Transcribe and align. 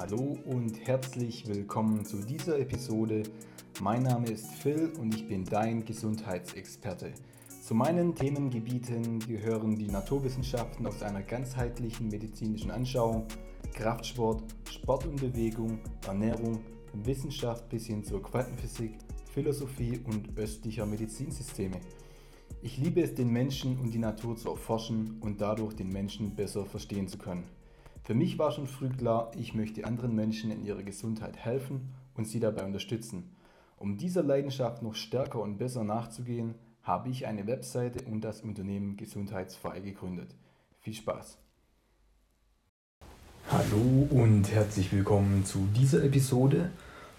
Hallo 0.00 0.38
und 0.44 0.86
herzlich 0.86 1.48
willkommen 1.48 2.04
zu 2.04 2.18
dieser 2.18 2.56
Episode. 2.60 3.24
Mein 3.80 4.04
Name 4.04 4.30
ist 4.30 4.46
Phil 4.54 4.92
und 5.00 5.12
ich 5.12 5.26
bin 5.26 5.44
dein 5.44 5.84
Gesundheitsexperte. 5.84 7.12
Zu 7.64 7.74
meinen 7.74 8.14
Themengebieten 8.14 9.18
gehören 9.18 9.74
die 9.74 9.88
Naturwissenschaften 9.88 10.86
aus 10.86 11.02
einer 11.02 11.22
ganzheitlichen 11.22 12.10
medizinischen 12.10 12.70
Anschauung, 12.70 13.26
Kraftsport, 13.74 14.44
Sport 14.70 15.04
und 15.06 15.20
Bewegung, 15.20 15.80
Ernährung, 16.06 16.60
Wissenschaft 16.92 17.68
bis 17.68 17.86
hin 17.86 18.04
zur 18.04 18.22
Quantenphysik, 18.22 18.98
Philosophie 19.34 19.98
und 20.04 20.38
östlicher 20.38 20.86
Medizinsysteme. 20.86 21.80
Ich 22.62 22.78
liebe 22.78 23.00
es, 23.00 23.16
den 23.16 23.32
Menschen 23.32 23.76
und 23.80 23.92
die 23.92 23.98
Natur 23.98 24.36
zu 24.36 24.50
erforschen 24.50 25.18
und 25.22 25.40
dadurch 25.40 25.74
den 25.74 25.88
Menschen 25.88 26.36
besser 26.36 26.64
verstehen 26.64 27.08
zu 27.08 27.18
können. 27.18 27.57
Für 28.08 28.14
mich 28.14 28.38
war 28.38 28.50
schon 28.52 28.66
früh 28.66 28.88
klar, 28.88 29.30
ich 29.36 29.52
möchte 29.52 29.84
anderen 29.84 30.14
Menschen 30.14 30.50
in 30.50 30.64
ihrer 30.64 30.82
Gesundheit 30.82 31.36
helfen 31.36 31.92
und 32.14 32.26
sie 32.26 32.40
dabei 32.40 32.64
unterstützen. 32.64 33.36
Um 33.76 33.98
dieser 33.98 34.22
Leidenschaft 34.22 34.82
noch 34.82 34.94
stärker 34.94 35.42
und 35.42 35.58
besser 35.58 35.84
nachzugehen, 35.84 36.54
habe 36.82 37.10
ich 37.10 37.26
eine 37.26 37.46
Webseite 37.46 38.02
und 38.06 38.22
das 38.22 38.40
Unternehmen 38.40 38.96
Gesundheitsfrei 38.96 39.80
gegründet. 39.80 40.34
Viel 40.80 40.94
Spaß! 40.94 41.36
Hallo 43.50 44.08
und 44.08 44.50
herzlich 44.52 44.90
willkommen 44.90 45.44
zu 45.44 45.68
dieser 45.76 46.02
Episode. 46.02 46.70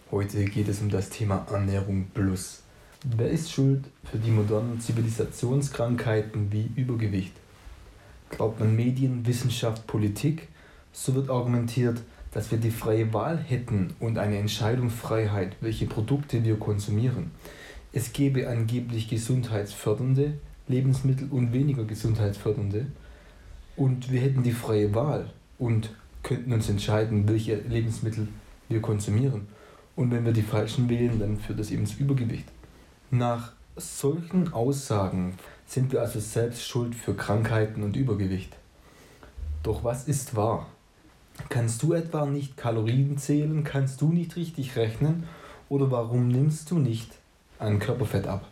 Heute 0.10 0.44
geht 0.46 0.70
es 0.70 0.82
um 0.82 0.90
das 0.90 1.12
Thema 1.12 1.46
Ernährung 1.52 2.08
Plus. 2.16 2.64
Wer 3.06 3.30
ist 3.30 3.52
schuld 3.52 3.86
für 4.06 4.18
die 4.18 4.32
modernen 4.32 4.82
Zivilisationskrankheiten 4.82 6.52
wie 6.52 6.72
Übergewicht? 6.76 7.34
Glaubt 8.32 8.60
man 8.60 8.76
Medien, 8.76 9.28
Wissenschaft, 9.28 9.86
Politik? 9.86 10.48
So 10.92 11.16
wird 11.16 11.30
argumentiert, 11.30 12.02
dass 12.32 12.52
wir 12.52 12.58
die 12.58 12.72
freie 12.72 13.14
Wahl 13.14 13.38
hätten 13.38 13.94
und 14.00 14.18
eine 14.18 14.38
Entscheidungsfreiheit, 14.38 15.56
welche 15.62 15.86
Produkte 15.86 16.44
wir 16.44 16.58
konsumieren. 16.58 17.32
Es 17.92 18.14
gäbe 18.14 18.48
angeblich 18.48 19.10
gesundheitsfördernde 19.10 20.34
Lebensmittel 20.68 21.28
und 21.32 21.52
weniger 21.52 21.84
gesundheitsfördernde. 21.84 22.86
Und 23.76 24.12
wir 24.12 24.22
hätten 24.22 24.44
die 24.44 24.52
freie 24.52 24.94
Wahl 24.94 25.32
und 25.58 25.90
könnten 26.22 26.54
uns 26.54 26.70
entscheiden, 26.70 27.28
welche 27.28 27.56
Lebensmittel 27.56 28.28
wir 28.68 28.82
konsumieren. 28.82 29.48
Und 29.96 30.12
wenn 30.12 30.24
wir 30.24 30.32
die 30.32 30.44
falschen 30.44 30.88
wählen, 30.88 31.20
dann 31.20 31.38
führt 31.38 31.60
das 31.60 31.72
eben 31.72 31.86
zu 31.86 31.98
Übergewicht. 31.98 32.46
Nach 33.10 33.54
solchen 33.76 34.54
Aussagen 34.54 35.34
sind 35.66 35.92
wir 35.92 36.02
also 36.02 36.20
selbst 36.20 36.68
schuld 36.68 36.94
für 36.94 37.16
Krankheiten 37.16 37.82
und 37.84 37.96
Übergewicht. 37.96 38.56
Doch 39.64 39.84
was 39.84 40.08
ist 40.08 40.36
wahr? 40.36 40.68
Kannst 41.48 41.82
du 41.82 41.94
etwa 41.94 42.26
nicht 42.26 42.58
Kalorien 42.58 43.18
zählen? 43.18 43.64
Kannst 43.64 44.02
du 44.02 44.12
nicht 44.12 44.36
richtig 44.36 44.76
rechnen? 44.76 45.24
Oder 45.70 45.90
warum 45.90 46.28
nimmst 46.28 46.70
du 46.72 46.80
nicht 46.80 47.12
an 47.60 47.80
Körperfett 47.80 48.28
ab? 48.28 48.48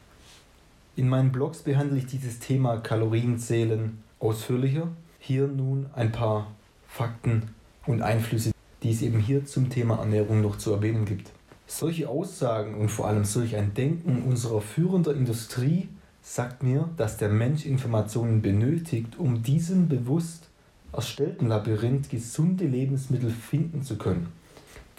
In 0.95 1.09
meinen 1.09 1.31
Blogs 1.31 1.59
behandle 1.59 1.97
ich 1.97 2.05
dieses 2.05 2.39
Thema 2.39 2.77
Kalorienzählen 2.77 4.01
ausführlicher. 4.19 4.87
Hier 5.19 5.47
nun 5.47 5.87
ein 5.93 6.11
paar 6.11 6.51
Fakten 6.87 7.49
und 7.85 8.01
Einflüsse, 8.01 8.51
die 8.81 8.91
es 8.91 9.01
eben 9.01 9.19
hier 9.19 9.45
zum 9.45 9.69
Thema 9.69 9.97
Ernährung 9.97 10.41
noch 10.41 10.57
zu 10.57 10.71
erwähnen 10.71 11.05
gibt. 11.05 11.31
Solche 11.67 12.07
Aussagen 12.07 12.75
und 12.75 12.89
vor 12.89 13.07
allem 13.07 13.25
solch 13.25 13.55
ein 13.55 13.73
Denken 13.73 14.23
unserer 14.23 14.61
führenden 14.61 15.17
Industrie 15.17 15.89
sagt 16.21 16.63
mir, 16.63 16.89
dass 16.97 17.17
der 17.17 17.29
Mensch 17.29 17.65
Informationen 17.65 18.41
benötigt, 18.41 19.17
um 19.17 19.43
diesem 19.43 19.87
bewusst 19.87 20.49
erstellten 20.91 21.47
Labyrinth 21.47 22.09
gesunde 22.09 22.65
Lebensmittel 22.65 23.29
finden 23.29 23.83
zu 23.83 23.97
können. 23.97 24.27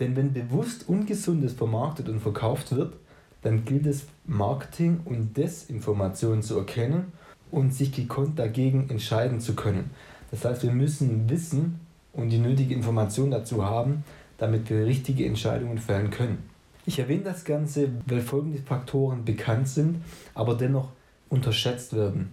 Denn 0.01 0.15
wenn 0.17 0.33
bewusst 0.33 0.89
Ungesundes 0.89 1.55
vermarktet 1.55 2.09
und 2.09 2.21
verkauft 2.21 2.75
wird, 2.75 2.95
dann 3.43 3.65
gilt 3.65 3.87
es 3.87 4.07
Marketing 4.27 5.01
und 5.05 5.37
Desinformation 5.37 6.43
zu 6.43 6.59
erkennen 6.59 7.13
und 7.51 7.73
sich 7.73 7.93
gekonnt 7.93 8.39
dagegen 8.39 8.91
entscheiden 8.91 9.41
zu 9.41 9.55
können. 9.55 9.91
Das 10.31 10.45
heißt, 10.45 10.63
wir 10.63 10.73
müssen 10.73 11.29
wissen 11.29 11.81
und 12.13 12.31
die 12.31 12.39
nötige 12.39 12.75
Information 12.75 13.31
dazu 13.31 13.65
haben, 13.65 14.05
damit 14.39 14.69
wir 14.71 14.85
richtige 14.85 15.25
Entscheidungen 15.27 15.79
fällen 15.79 16.11
können. 16.11 16.39
Ich 16.87 16.99
erwähne 16.99 17.25
das 17.25 17.45
Ganze, 17.45 17.91
weil 18.07 18.21
folgende 18.21 18.59
Faktoren 18.59 19.25
bekannt 19.25 19.69
sind, 19.69 20.03
aber 20.35 20.55
dennoch 20.55 20.89
unterschätzt 21.29 21.95
werden. 21.95 22.33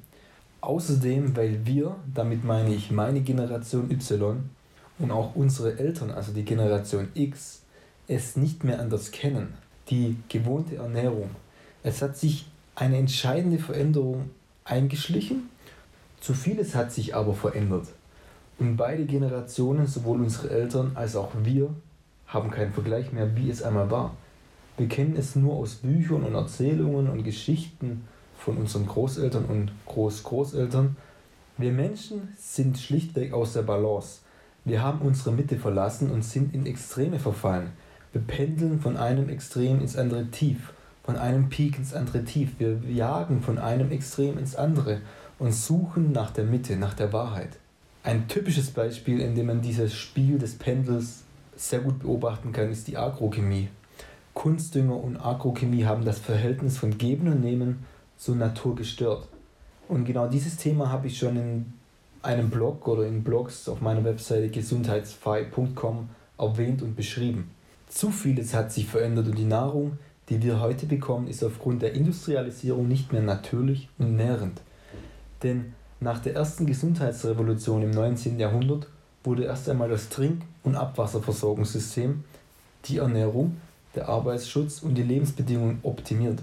Außerdem, 0.66 1.36
weil 1.38 1.64
wir, 1.64 1.96
damit 2.12 2.44
meine 2.44 2.74
ich 2.74 2.90
meine 2.90 3.22
Generation 3.22 3.92
Y 3.92 4.50
und 4.98 5.12
auch 5.12 5.36
unsere 5.36 5.78
Eltern, 5.78 6.10
also 6.10 6.32
die 6.32 6.44
Generation 6.44 7.10
X, 7.14 7.62
es 8.08 8.36
nicht 8.36 8.64
mehr 8.64 8.80
anders 8.80 9.12
kennen. 9.12 9.54
Die 9.92 10.18
gewohnte 10.28 10.78
Ernährung. 10.78 11.30
Es 11.84 12.02
hat 12.02 12.18
sich 12.18 12.48
eine 12.74 12.98
entscheidende 12.98 13.60
Veränderung 13.60 14.32
eingeschlichen. 14.64 15.52
Zu 16.20 16.34
vieles 16.34 16.74
hat 16.74 16.92
sich 16.92 17.14
aber 17.14 17.36
verändert. 17.36 17.90
Und 18.58 18.76
beide 18.76 19.06
Generationen, 19.06 19.86
sowohl 19.86 20.20
unsere 20.20 20.50
Eltern 20.50 20.94
als 20.96 21.16
auch 21.16 21.32
wir, 21.44 21.70
haben 22.26 22.50
keinen 22.50 22.74
Vergleich 22.74 23.12
mehr, 23.14 23.36
wie 23.36 23.52
es 23.52 23.62
einmal 23.62 23.92
war. 23.92 24.16
Wir 24.78 24.88
kennen 24.88 25.16
es 25.16 25.36
nur 25.36 25.58
aus 25.58 25.76
Büchern 25.76 26.24
und 26.24 26.34
Erzählungen 26.34 27.08
und 27.08 27.24
Geschichten 27.24 28.08
von 28.46 28.58
unseren 28.58 28.86
Großeltern 28.86 29.46
und 29.46 29.72
Großgroßeltern. 29.88 30.96
Wir 31.58 31.72
Menschen 31.72 32.30
sind 32.38 32.78
schlichtweg 32.78 33.34
aus 33.34 33.54
der 33.54 33.64
Balance. 33.64 34.20
Wir 34.66 34.84
haben 34.84 35.02
unsere 35.02 35.32
Mitte 35.32 35.58
verlassen 35.58 36.12
und 36.12 36.24
sind 36.24 36.54
in 36.54 36.68
Extreme 36.68 37.18
verfallen. 37.18 37.72
Wir 38.14 38.22
pendeln 38.22 38.80
von 38.80 38.98
einem 38.98 39.30
Extrem 39.30 39.82
ins 39.82 39.98
andere 39.98 40.28
Tief, 40.28 40.74
von 41.04 41.18
einem 41.18 41.50
Peak 41.50 41.80
ins 41.80 41.94
andere 41.94 42.24
Tief. 42.24 42.52
Wir 42.60 42.80
jagen 42.88 43.42
von 43.42 43.58
einem 43.58 43.92
Extrem 43.92 44.38
ins 44.38 44.56
andere 44.56 45.02
und 45.40 45.52
suchen 45.52 46.12
nach 46.12 46.30
der 46.30 46.46
Mitte, 46.46 46.78
nach 46.78 46.94
der 46.94 47.12
Wahrheit. 47.12 47.58
Ein 48.04 48.28
typisches 48.28 48.70
Beispiel, 48.70 49.22
in 49.22 49.34
dem 49.34 49.48
man 49.48 49.62
dieses 49.62 49.96
Spiel 49.96 50.38
des 50.38 50.56
Pendels 50.56 51.24
sehr 51.56 51.80
gut 51.80 52.00
beobachten 52.00 52.52
kann, 52.52 52.70
ist 52.70 52.88
die 52.88 52.98
Agrochemie. 52.98 53.70
Kunstdünger 54.36 54.96
und 54.96 55.18
Agrochemie 55.18 55.86
haben 55.86 56.06
das 56.06 56.20
Verhältnis 56.20 56.78
von 56.78 56.98
Geben 57.00 57.28
und 57.28 57.42
Nehmen 57.42 57.86
so 58.26 58.34
naturgestört. 58.34 59.28
Und 59.88 60.06
genau 60.06 60.28
dieses 60.28 60.58
Thema 60.58 60.90
habe 60.90 61.08
ich 61.08 61.18
schon 61.18 61.38
in 61.38 61.74
einem 62.24 62.50
Blog 62.50 62.88
oder 62.88 63.06
in 63.06 63.24
Blogs 63.24 63.70
auf 63.70 63.82
meiner 63.82 64.04
Webseite 64.04 64.50
gesundheitsfrei.com 64.50 66.10
erwähnt 66.40 66.82
und 66.82 66.96
beschrieben. 66.96 67.52
Zu 67.88 68.10
vieles 68.10 68.54
hat 68.56 68.72
sich 68.72 68.88
verändert 68.88 69.28
und 69.28 69.38
die 69.38 69.46
Nahrung, 69.46 70.00
die 70.30 70.42
wir 70.42 70.60
heute 70.60 70.88
bekommen, 70.88 71.28
ist 71.28 71.44
aufgrund 71.44 71.84
der 71.84 71.94
Industrialisierung 71.94 72.88
nicht 72.88 73.14
mehr 73.14 73.22
natürlich 73.22 73.90
und 74.00 74.16
nährend. 74.16 74.60
Denn 75.44 75.74
nach 76.00 76.20
der 76.20 76.34
ersten 76.34 76.66
Gesundheitsrevolution 76.66 77.84
im 77.84 77.92
19. 77.92 78.40
Jahrhundert 78.40 78.88
wurde 79.24 79.44
erst 79.44 79.70
einmal 79.70 79.90
das 79.90 80.10
Trink- 80.10 80.42
und 80.64 80.76
Abwasserversorgungssystem, 80.76 82.24
die 82.86 82.98
Ernährung, 82.98 83.58
der 83.94 84.10
Arbeitsschutz 84.10 84.82
und 84.82 84.96
die 84.96 85.04
Lebensbedingungen 85.04 85.80
optimiert. 85.84 86.42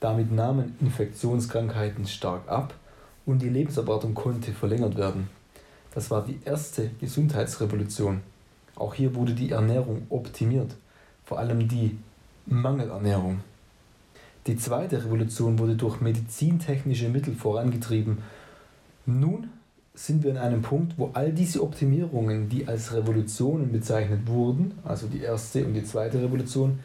Damit 0.00 0.30
nahmen 0.30 0.76
Infektionskrankheiten 0.80 2.06
stark 2.06 2.48
ab 2.48 2.74
und 3.24 3.40
die 3.40 3.48
Lebenserwartung 3.48 4.14
konnte 4.14 4.52
verlängert 4.52 4.96
werden. 4.96 5.28
Das 5.94 6.10
war 6.10 6.24
die 6.24 6.38
erste 6.44 6.90
Gesundheitsrevolution. 7.00 8.20
Auch 8.74 8.94
hier 8.94 9.14
wurde 9.14 9.32
die 9.32 9.52
Ernährung 9.52 10.06
optimiert, 10.10 10.74
vor 11.24 11.38
allem 11.38 11.66
die 11.66 11.96
Mangelernährung. 12.44 13.40
Die 14.46 14.56
zweite 14.56 15.02
Revolution 15.02 15.58
wurde 15.58 15.74
durch 15.74 16.00
medizintechnische 16.00 17.08
Mittel 17.08 17.34
vorangetrieben. 17.34 18.18
Nun 19.06 19.48
sind 19.94 20.22
wir 20.22 20.32
an 20.32 20.36
einem 20.36 20.62
Punkt, 20.62 20.98
wo 20.98 21.10
all 21.14 21.32
diese 21.32 21.62
Optimierungen, 21.62 22.48
die 22.48 22.68
als 22.68 22.92
Revolutionen 22.92 23.72
bezeichnet 23.72 24.26
wurden, 24.26 24.78
also 24.84 25.06
die 25.06 25.20
erste 25.20 25.64
und 25.64 25.72
die 25.72 25.84
zweite 25.84 26.22
Revolution, 26.22 26.78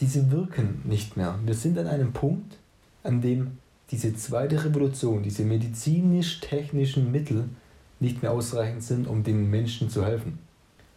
diese 0.00 0.30
wirken 0.32 0.80
nicht 0.84 1.16
mehr. 1.16 1.38
Wir 1.44 1.54
sind 1.54 1.78
an 1.78 1.86
einem 1.86 2.12
Punkt, 2.12 2.56
an 3.04 3.20
dem 3.20 3.58
diese 3.90 4.14
zweite 4.16 4.64
Revolution, 4.64 5.22
diese 5.22 5.44
medizinisch-technischen 5.44 7.12
Mittel 7.12 7.44
nicht 8.00 8.22
mehr 8.22 8.32
ausreichend 8.32 8.82
sind, 8.82 9.06
um 9.06 9.22
den 9.22 9.48
Menschen 9.50 9.88
zu 9.88 10.04
helfen. 10.04 10.38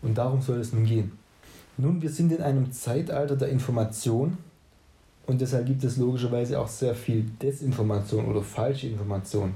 Und 0.02 0.18
darum 0.18 0.42
soll 0.42 0.60
es 0.60 0.74
nun 0.74 0.86
gehen. 0.86 1.12
Nun, 1.78 2.02
wir 2.02 2.10
sind 2.10 2.32
in 2.32 2.42
einem 2.42 2.72
Zeitalter 2.72 3.36
der 3.36 3.50
Information 3.50 4.38
und 5.28 5.42
deshalb 5.42 5.68
gibt 5.68 5.84
es 5.84 5.98
logischerweise 5.98 6.60
auch 6.60 6.68
sehr 6.68 6.96
viel 6.96 7.26
Desinformation 7.42 8.26
oder 8.26 8.42
falsche 8.42 8.88
Information. 8.88 9.54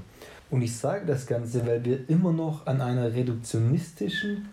Und 0.50 0.62
ich 0.62 0.76
sage 0.76 1.06
das 1.06 1.26
Ganze, 1.26 1.66
weil 1.66 1.84
wir 1.84 2.08
immer 2.08 2.32
noch 2.32 2.66
an 2.66 2.80
einer 2.80 3.12
reduktionistischen 3.12 4.50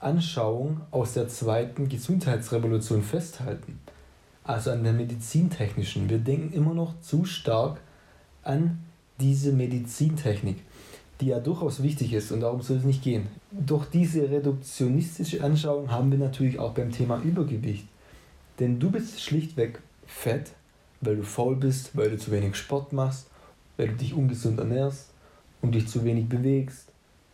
Anschauung 0.00 0.80
aus 0.90 1.12
der 1.12 1.28
zweiten 1.28 1.88
Gesundheitsrevolution 1.88 3.02
festhalten 3.02 3.78
also 4.44 4.70
an 4.70 4.84
der 4.84 4.92
medizintechnischen. 4.92 6.08
Wir 6.10 6.18
denken 6.18 6.52
immer 6.52 6.74
noch 6.74 7.00
zu 7.00 7.24
stark 7.24 7.80
an 8.42 8.78
diese 9.20 9.52
Medizintechnik. 9.52 10.58
die 11.20 11.28
ja 11.28 11.38
durchaus 11.38 11.84
wichtig 11.84 12.12
ist 12.14 12.32
und 12.32 12.40
darum 12.40 12.62
soll 12.62 12.78
es 12.78 12.84
nicht 12.84 13.04
gehen. 13.04 13.28
Durch 13.52 13.86
diese 13.86 14.28
reduktionistische 14.28 15.44
Anschauung 15.44 15.92
haben 15.92 16.10
wir 16.10 16.18
natürlich 16.18 16.58
auch 16.58 16.72
beim 16.72 16.90
Thema 16.90 17.20
Übergewicht. 17.22 17.86
Denn 18.58 18.80
du 18.80 18.90
bist 18.90 19.20
schlichtweg 19.20 19.80
fett, 20.04 20.50
weil 21.00 21.16
du 21.16 21.22
faul 21.22 21.54
bist, 21.54 21.96
weil 21.96 22.10
du 22.10 22.18
zu 22.18 22.32
wenig 22.32 22.56
Sport 22.56 22.92
machst, 22.92 23.28
weil 23.76 23.88
du 23.88 23.94
dich 23.94 24.14
ungesund 24.14 24.58
ernährst 24.58 25.10
und 25.60 25.76
dich 25.76 25.86
zu 25.86 26.04
wenig 26.04 26.28
bewegst 26.28 26.88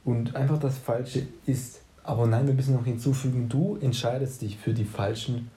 und 0.04 0.37
einfach 0.37 0.58
das 0.58 0.76
Falsche 0.76 1.26
ist. 1.46 1.81
Aber 2.02 2.26
nein, 2.26 2.46
wir 2.46 2.54
müssen 2.54 2.75
noch 2.75 2.84
hinzufügen, 2.84 3.49
du 3.49 3.78
entscheidest 3.81 4.43
dich 4.43 4.58
für 4.58 4.75
die 4.75 4.84
falschen 4.84 5.50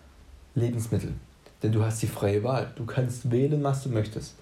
Lebensmittel. 0.56 1.14
Denn 1.64 1.72
du 1.72 1.84
hast 1.84 2.02
die 2.02 2.08
freie 2.08 2.44
Wahl. 2.44 2.72
Du 2.76 2.86
kannst 2.86 3.32
wählen, 3.32 3.64
was 3.64 3.84
du 3.84 3.90
möchtest. 3.90 4.36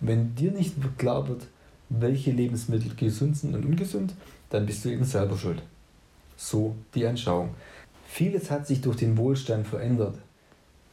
Und 0.00 0.08
wenn 0.08 0.34
dir 0.34 0.52
nicht 0.52 0.74
klar 0.98 1.26
wird, 1.28 1.46
welche 1.88 2.32
Lebensmittel 2.32 2.94
gesund 2.94 3.36
sind 3.36 3.54
und 3.54 3.64
ungesund, 3.64 4.14
dann 4.50 4.66
bist 4.66 4.84
du 4.84 4.90
eben 4.90 5.04
selber 5.04 5.36
schuld. 5.36 5.62
So 6.36 6.74
die 6.94 7.06
Anschauung. 7.06 7.50
Vieles 8.06 8.50
hat 8.50 8.66
sich 8.66 8.80
durch 8.80 8.96
den 8.96 9.16
Wohlstand 9.16 9.66
verändert. 9.66 10.16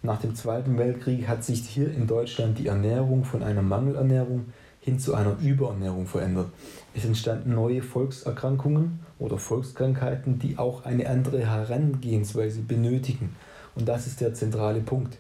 Nach 0.02 0.20
dem 0.20 0.36
Zweiten 0.36 0.78
Weltkrieg 0.78 1.28
hat 1.28 1.44
sich 1.44 1.62
hier 1.62 1.94
in 1.94 2.08
Deutschland 2.08 2.60
die 2.60 2.68
Ernährung 2.68 3.24
von 3.24 3.44
einer 3.44 3.62
Mangelernährung 3.62 4.48
hin 4.82 5.00
zu 5.00 5.14
einer 5.16 5.38
Überernährung 5.40 6.08
verändert. 6.08 6.50
Es 6.94 7.06
entstanden 7.06 7.56
neue 7.56 7.82
Volkserkrankungen 7.82 9.00
oder 9.18 9.38
Volkskrankheiten, 9.38 10.40
die 10.40 10.58
auch 10.58 10.84
eine 10.84 11.08
andere 11.10 11.46
Herangehensweise 11.46 12.62
benötigen. 12.62 13.34
Und 13.76 13.88
das 13.88 14.08
ist 14.08 14.20
der 14.20 14.34
zentrale 14.34 14.82
Punkt. 14.82 15.18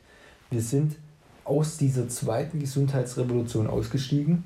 Wir 0.53 0.61
sind 0.61 0.97
aus 1.45 1.77
dieser 1.77 2.07
zweiten 2.09 2.59
Gesundheitsrevolution 2.59 3.65
ausgestiegen 3.65 4.43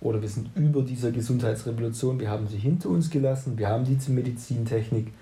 oder 0.00 0.22
wir 0.22 0.28
sind 0.30 0.48
über 0.56 0.80
dieser 0.80 1.10
Gesundheitsrevolution, 1.10 2.18
wir 2.18 2.30
haben 2.30 2.48
sie 2.48 2.56
hinter 2.56 2.88
uns 2.88 3.10
gelassen, 3.10 3.58
wir 3.58 3.68
haben 3.68 3.84
diese 3.84 4.10
Medizintechnik, 4.10 5.12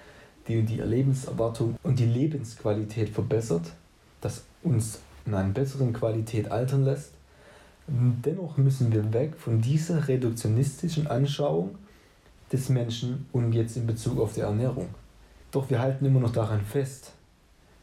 die 0.46 0.62
die 0.62 0.76
Lebenserwartung 0.76 1.74
und 1.82 1.98
die 1.98 2.06
Lebensqualität 2.06 3.08
verbessert, 3.08 3.72
das 4.20 4.44
uns 4.62 5.00
in 5.26 5.34
einer 5.34 5.52
besseren 5.52 5.92
Qualität 5.92 6.52
altern 6.52 6.84
lässt. 6.84 7.10
Dennoch 7.88 8.56
müssen 8.58 8.92
wir 8.92 9.12
weg 9.12 9.34
von 9.36 9.60
dieser 9.60 10.06
reduktionistischen 10.06 11.08
Anschauung 11.08 11.70
des 12.52 12.68
Menschen 12.68 13.26
und 13.32 13.54
jetzt 13.54 13.76
in 13.76 13.88
Bezug 13.88 14.20
auf 14.20 14.34
die 14.34 14.42
Ernährung. 14.42 14.86
Doch 15.50 15.68
wir 15.68 15.80
halten 15.80 16.04
immer 16.04 16.20
noch 16.20 16.32
daran 16.32 16.60
fest. 16.60 17.10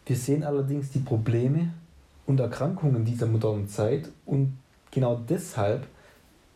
Wir 0.06 0.16
sehen 0.16 0.46
allerdings 0.46 0.92
die 0.92 1.00
Probleme 1.00 1.74
und 2.26 2.40
Erkrankungen 2.40 3.06
dieser 3.06 3.28
modernen 3.28 3.68
Zeit 3.68 4.10
und 4.26 4.58
genau 4.92 5.20
deshalb 5.30 5.86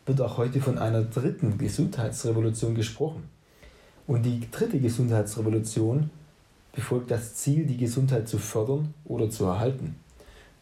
wird 0.06 0.20
auch 0.20 0.38
heute 0.38 0.60
von 0.60 0.78
einer 0.78 1.02
dritten 1.02 1.58
Gesundheitsrevolution 1.58 2.74
gesprochen. 2.74 3.28
Und 4.06 4.24
die 4.24 4.50
dritte 4.50 4.80
Gesundheitsrevolution 4.80 6.10
befolgt 6.72 7.10
das 7.10 7.34
Ziel, 7.34 7.66
die 7.66 7.76
Gesundheit 7.76 8.28
zu 8.28 8.38
fördern 8.38 8.92
oder 9.04 9.30
zu 9.30 9.44
erhalten. 9.44 9.96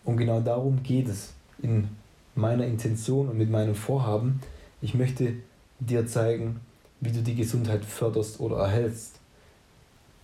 Und 0.05 0.17
genau 0.19 0.41
darum 0.41 0.83
geht 0.83 1.09
es 1.09 1.33
in 1.63 1.89
meiner 2.35 2.67
Intention 2.67 3.29
und 3.29 3.39
mit 3.39 3.51
meinem 3.51 3.75
Vorhaben. 3.75 4.41
Ich 4.81 4.95
möchte 4.95 5.35
dir 5.81 6.07
zeigen, 6.07 6.61
wie 7.01 7.13
du 7.13 7.23
die 7.23 7.35
Gesundheit 7.35 7.85
förderst 7.85 8.41
oder 8.41 8.57
erhältst. 8.57 9.19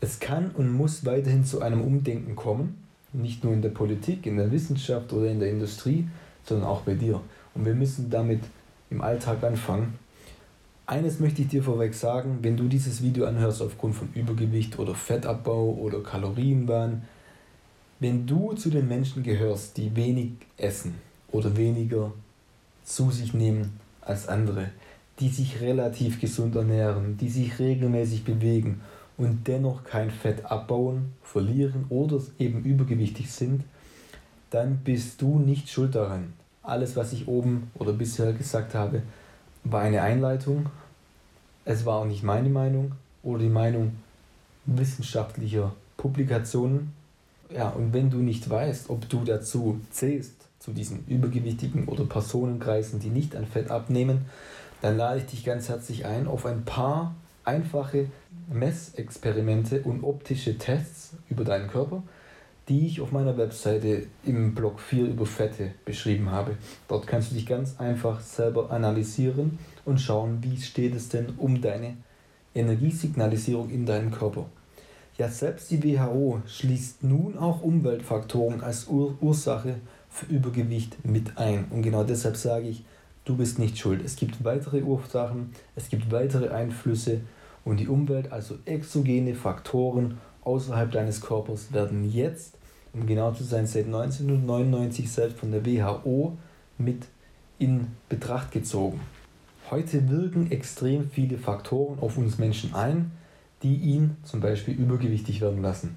Es 0.00 0.20
kann 0.20 0.50
und 0.50 0.72
muss 0.72 1.04
weiterhin 1.06 1.44
zu 1.44 1.62
einem 1.62 1.81
Umdenken 1.81 2.36
kommen, 2.36 2.83
nicht 3.14 3.44
nur 3.44 3.52
in 3.52 3.62
der 3.62 3.70
Politik, 3.70 4.26
in 4.26 4.37
der 4.37 4.50
Wissenschaft 4.50 5.12
oder 5.12 5.31
in 5.31 5.40
der 5.40 5.50
Industrie, 5.50 6.08
sondern 6.44 6.69
auch 6.69 6.82
bei 6.82 6.94
dir. 6.94 7.20
Und 7.55 7.64
wir 7.64 7.75
müssen 7.75 8.11
damit 8.11 8.40
im 8.90 9.00
Alltag 9.00 9.43
anfangen. 9.43 9.99
Eines 10.87 11.19
möchte 11.19 11.43
ich 11.43 11.49
dir 11.49 11.62
vorweg 11.62 11.94
sagen, 11.94 12.38
wenn 12.43 12.56
du 12.56 12.64
dieses 12.64 13.02
Video 13.02 13.25
anhörst 13.25 13.62
aufgrund 13.62 13.94
von 13.94 14.08
Übergewicht 14.14 14.78
oder 14.78 14.94
Fettabbau 14.94 15.70
oder 15.81 16.02
Kalorienwahn, 16.02 17.02
wenn 18.00 18.26
du 18.26 18.52
zu 18.52 18.69
den 18.69 18.87
Menschen 18.87 19.22
gehörst, 19.22 19.78
die 19.78 19.96
wenig 19.96 20.32
essen 20.58 20.94
oder 21.32 21.56
weniger 21.56 22.12
zu 22.84 23.10
sich 23.10 23.32
nehmen 23.32 23.81
als 24.02 24.28
andere, 24.28 24.70
die 25.20 25.28
sich 25.28 25.60
relativ 25.62 26.20
gesund 26.20 26.55
ernähren, 26.55 27.17
die 27.17 27.31
sich 27.31 27.58
regelmäßig 27.58 28.25
bewegen 28.25 28.82
und 29.16 29.46
dennoch 29.46 29.84
kein 29.84 30.11
Fett 30.11 30.44
abbauen, 30.44 31.12
verlieren 31.22 31.87
oder 31.88 32.20
eben 32.38 32.64
übergewichtig 32.64 33.31
sind, 33.31 33.64
dann 34.50 34.78
bist 34.78 35.20
du 35.22 35.38
nicht 35.38 35.69
schuld 35.69 35.94
daran. 35.94 36.32
Alles, 36.62 36.96
was 36.96 37.12
ich 37.12 37.28
oben 37.28 37.70
oder 37.75 37.93
bisher 37.93 38.32
gesagt 38.32 38.75
habe, 38.75 39.02
war 39.64 39.82
eine 39.82 40.02
Einleitung. 40.02 40.66
Es 41.64 41.84
war 41.87 41.99
auch 41.99 42.05
nicht 42.06 42.22
meine 42.22 42.49
Meinung 42.49 42.93
oder 43.22 43.43
die 43.43 43.49
Meinung 43.49 43.93
wissenschaftlicher 44.66 45.75
Publikationen. 45.96 46.93
Ja, 47.55 47.69
und 47.69 47.93
wenn 47.93 48.10
du 48.10 48.19
nicht 48.19 48.49
weißt, 48.49 48.90
ob 48.90 49.08
du 49.08 49.25
dazu 49.25 49.81
zählst, 49.90 50.34
zu 50.58 50.72
diesen 50.72 51.05
übergewichtigen 51.06 51.87
oder 51.87 52.05
Personenkreisen, 52.05 52.99
die 52.99 53.10
nicht 53.10 53.37
an 53.37 53.46
Fett 53.46 53.70
abnehmen, 53.70 54.25
dann 54.81 54.96
lade 54.96 55.19
ich 55.19 55.26
dich 55.26 55.44
ganz 55.44 55.69
herzlich 55.69 56.06
ein 56.06 56.26
auf 56.26 56.46
ein 56.46 56.64
paar 56.64 57.14
einfache 57.44 58.06
Messexperimente 58.52 59.82
und 59.82 60.02
optische 60.02 60.58
Tests 60.58 61.17
über 61.29 61.44
deinen 61.44 61.69
Körper, 61.69 62.02
die 62.69 62.87
ich 62.87 63.00
auf 63.00 63.12
meiner 63.12 63.37
Webseite 63.37 64.06
im 64.25 64.55
Blog 64.55 64.81
4 64.81 65.06
über 65.06 65.26
Fette 65.26 65.73
beschrieben 65.85 66.31
habe. 66.31 66.56
Dort 66.88 67.06
kannst 67.06 67.31
du 67.31 67.35
dich 67.35 67.46
ganz 67.46 67.79
einfach 67.79 68.20
selber 68.20 68.70
analysieren 68.70 69.58
und 69.85 70.00
schauen, 70.00 70.38
wie 70.43 70.56
steht 70.56 70.94
es 70.94 71.08
denn 71.08 71.35
um 71.37 71.61
deine 71.61 71.96
Energiesignalisierung 72.55 73.70
in 73.70 73.85
deinem 73.85 74.11
Körper. 74.11 74.46
Ja, 75.19 75.29
selbst 75.29 75.70
die 75.70 75.82
WHO 75.82 76.43
schließt 76.46 77.05
nun 77.05 77.38
auch 77.38 77.62
Umweltfaktoren 77.62 78.62
als 78.62 78.88
Ur 78.88 79.17
Ursache 79.20 79.76
für 80.08 80.26
Übergewicht 80.26 81.05
mit 81.05 81.38
ein. 81.38 81.67
Und 81.70 81.82
genau 81.82 82.02
deshalb 82.05 82.37
sage 82.37 82.69
ich, 82.69 82.85
du 83.25 83.37
bist 83.37 83.59
nicht 83.59 83.79
schuld. 83.79 84.03
Es 84.05 84.17
gibt 84.17 84.44
weitere 84.44 84.82
Ursachen, 84.82 85.53
es 85.76 85.88
gibt 85.88 86.11
weitere 86.11 86.49
Einflüsse 86.49 87.21
und 87.65 87.79
die 87.79 87.88
Umwelt, 87.88 88.32
also 88.32 88.56
exogene 88.65 89.35
Faktoren 89.35 90.19
außerhalb 90.44 90.93
deines 90.93 91.21
Körpers 91.21 91.73
werden 91.73 92.11
jetzt, 92.11 92.56
um 92.93 93.06
genau 93.06 93.32
zu 93.32 93.44
sein, 93.44 93.67
seit 93.67 93.87
1999 93.87 95.11
selbst 95.11 95.38
von 95.38 95.50
der 95.50 95.65
WHO 95.65 96.37
mit 96.79 97.06
in 97.59 97.88
Betracht 98.09 98.53
gezogen. 98.53 99.00
Heute 99.70 100.09
wirken 100.11 100.50
extrem 100.50 101.09
viele 101.11 101.38
Faktoren 101.38 101.99
auf 102.00 102.19
uns 102.19 102.38
Menschen 102.38 102.75
ein, 102.75 103.12
die 103.62 103.77
ihn 103.77 104.17
zum 104.23 104.41
Beispiel 104.41 104.75
übergewichtig 104.75 105.41
werden 105.41 105.62
lassen. 105.62 105.97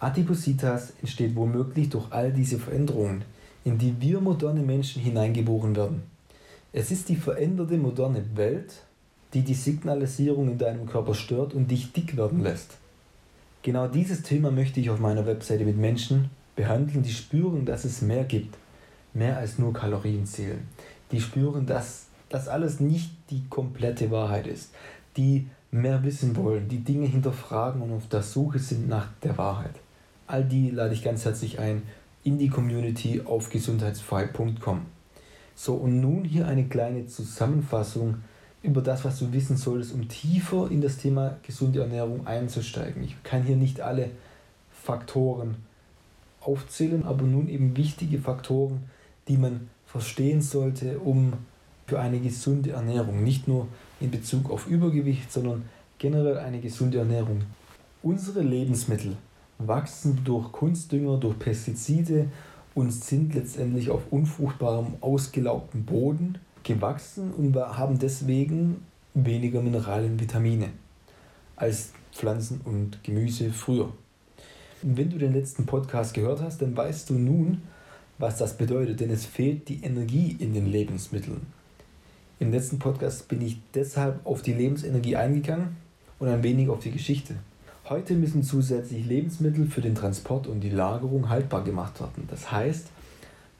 Adipositas 0.00 0.94
entsteht 1.00 1.36
womöglich 1.36 1.90
durch 1.90 2.10
all 2.10 2.32
diese 2.32 2.58
Veränderungen, 2.58 3.24
in 3.64 3.78
die 3.78 3.94
wir 4.00 4.20
moderne 4.20 4.62
Menschen 4.62 5.00
hineingeboren 5.00 5.76
werden. 5.76 6.11
Es 6.72 6.90
ist 6.90 7.08
die 7.10 7.16
veränderte 7.16 7.76
moderne 7.76 8.24
Welt, 8.34 8.82
die 9.34 9.42
die 9.42 9.54
Signalisierung 9.54 10.48
in 10.48 10.58
deinem 10.58 10.86
Körper 10.86 11.14
stört 11.14 11.52
und 11.52 11.70
dich 11.70 11.92
dick 11.92 12.16
werden 12.16 12.42
lässt. 12.42 12.78
Genau 13.62 13.88
dieses 13.88 14.22
Thema 14.22 14.50
möchte 14.50 14.80
ich 14.80 14.90
auf 14.90 14.98
meiner 14.98 15.26
Webseite 15.26 15.64
mit 15.64 15.76
Menschen 15.76 16.30
behandeln, 16.56 17.02
die 17.02 17.12
spüren, 17.12 17.64
dass 17.64 17.84
es 17.84 18.02
mehr 18.02 18.24
gibt, 18.24 18.56
mehr 19.14 19.36
als 19.36 19.58
nur 19.58 19.72
Kalorien 19.72 20.26
zählen. 20.26 20.66
Die 21.10 21.20
spüren, 21.20 21.66
dass 21.66 22.06
das 22.28 22.48
alles 22.48 22.80
nicht 22.80 23.10
die 23.30 23.42
komplette 23.50 24.10
Wahrheit 24.10 24.46
ist, 24.46 24.72
die 25.16 25.46
mehr 25.70 26.02
wissen 26.02 26.34
wollen, 26.36 26.68
die 26.68 26.84
Dinge 26.84 27.06
hinterfragen 27.06 27.82
und 27.82 27.92
auf 27.92 28.08
der 28.08 28.22
Suche 28.22 28.58
sind 28.58 28.88
nach 28.88 29.08
der 29.22 29.36
Wahrheit. 29.38 29.74
All 30.26 30.44
die 30.44 30.70
lade 30.70 30.94
ich 30.94 31.04
ganz 31.04 31.24
herzlich 31.24 31.58
ein 31.58 31.82
in 32.24 32.38
die 32.38 32.48
Community 32.48 33.20
auf 33.24 33.50
gesundheitsfrei.com. 33.50 34.86
So, 35.54 35.74
und 35.74 36.00
nun 36.00 36.24
hier 36.24 36.46
eine 36.46 36.64
kleine 36.64 37.06
Zusammenfassung 37.06 38.16
über 38.62 38.80
das, 38.80 39.04
was 39.04 39.18
du 39.18 39.32
wissen 39.32 39.56
solltest, 39.56 39.92
um 39.92 40.08
tiefer 40.08 40.70
in 40.70 40.80
das 40.80 40.98
Thema 40.98 41.38
gesunde 41.42 41.80
Ernährung 41.80 42.26
einzusteigen. 42.26 43.02
Ich 43.02 43.20
kann 43.22 43.42
hier 43.42 43.56
nicht 43.56 43.80
alle 43.80 44.10
Faktoren 44.70 45.56
aufzählen, 46.40 47.04
aber 47.04 47.24
nun 47.24 47.48
eben 47.48 47.76
wichtige 47.76 48.18
Faktoren, 48.18 48.84
die 49.28 49.36
man 49.36 49.68
verstehen 49.86 50.42
sollte, 50.42 50.98
um 50.98 51.32
für 51.86 52.00
eine 52.00 52.20
gesunde 52.20 52.70
Ernährung, 52.70 53.22
nicht 53.22 53.48
nur 53.48 53.68
in 54.00 54.10
Bezug 54.10 54.50
auf 54.50 54.66
Übergewicht, 54.66 55.30
sondern 55.30 55.64
generell 55.98 56.38
eine 56.38 56.60
gesunde 56.60 56.98
Ernährung. 56.98 57.42
Unsere 58.02 58.42
Lebensmittel 58.42 59.16
wachsen 59.58 60.22
durch 60.24 60.50
Kunstdünger, 60.50 61.18
durch 61.18 61.38
Pestizide 61.38 62.26
und 62.74 62.90
sind 62.90 63.34
letztendlich 63.34 63.90
auf 63.90 64.02
unfruchtbarem, 64.10 64.94
ausgelaugtem 65.00 65.84
Boden 65.84 66.38
gewachsen 66.62 67.32
und 67.32 67.54
haben 67.56 67.98
deswegen 67.98 68.82
weniger 69.14 69.60
Mineralien 69.60 70.12
und 70.12 70.20
Vitamine 70.20 70.70
als 71.56 71.92
Pflanzen 72.12 72.60
und 72.64 73.02
Gemüse 73.04 73.50
früher. 73.50 73.92
Wenn 74.82 75.10
du 75.10 75.18
den 75.18 75.32
letzten 75.32 75.66
Podcast 75.66 76.14
gehört 76.14 76.40
hast, 76.40 76.62
dann 76.62 76.76
weißt 76.76 77.10
du 77.10 77.14
nun, 77.14 77.62
was 78.18 78.38
das 78.38 78.56
bedeutet, 78.56 79.00
denn 79.00 79.10
es 79.10 79.24
fehlt 79.24 79.68
die 79.68 79.82
Energie 79.82 80.36
in 80.38 80.54
den 80.54 80.66
Lebensmitteln. 80.66 81.46
Im 82.40 82.50
letzten 82.50 82.78
Podcast 82.78 83.28
bin 83.28 83.40
ich 83.40 83.58
deshalb 83.74 84.24
auf 84.26 84.42
die 84.42 84.52
Lebensenergie 84.52 85.16
eingegangen 85.16 85.76
und 86.18 86.28
ein 86.28 86.42
wenig 86.42 86.68
auf 86.68 86.80
die 86.80 86.90
Geschichte. 86.90 87.36
Heute 87.88 88.14
müssen 88.14 88.44
zusätzlich 88.44 89.06
Lebensmittel 89.06 89.66
für 89.66 89.80
den 89.80 89.96
Transport 89.96 90.46
und 90.46 90.60
die 90.60 90.70
Lagerung 90.70 91.28
haltbar 91.28 91.64
gemacht 91.64 92.00
werden. 92.00 92.28
Das 92.30 92.52
heißt, 92.52 92.86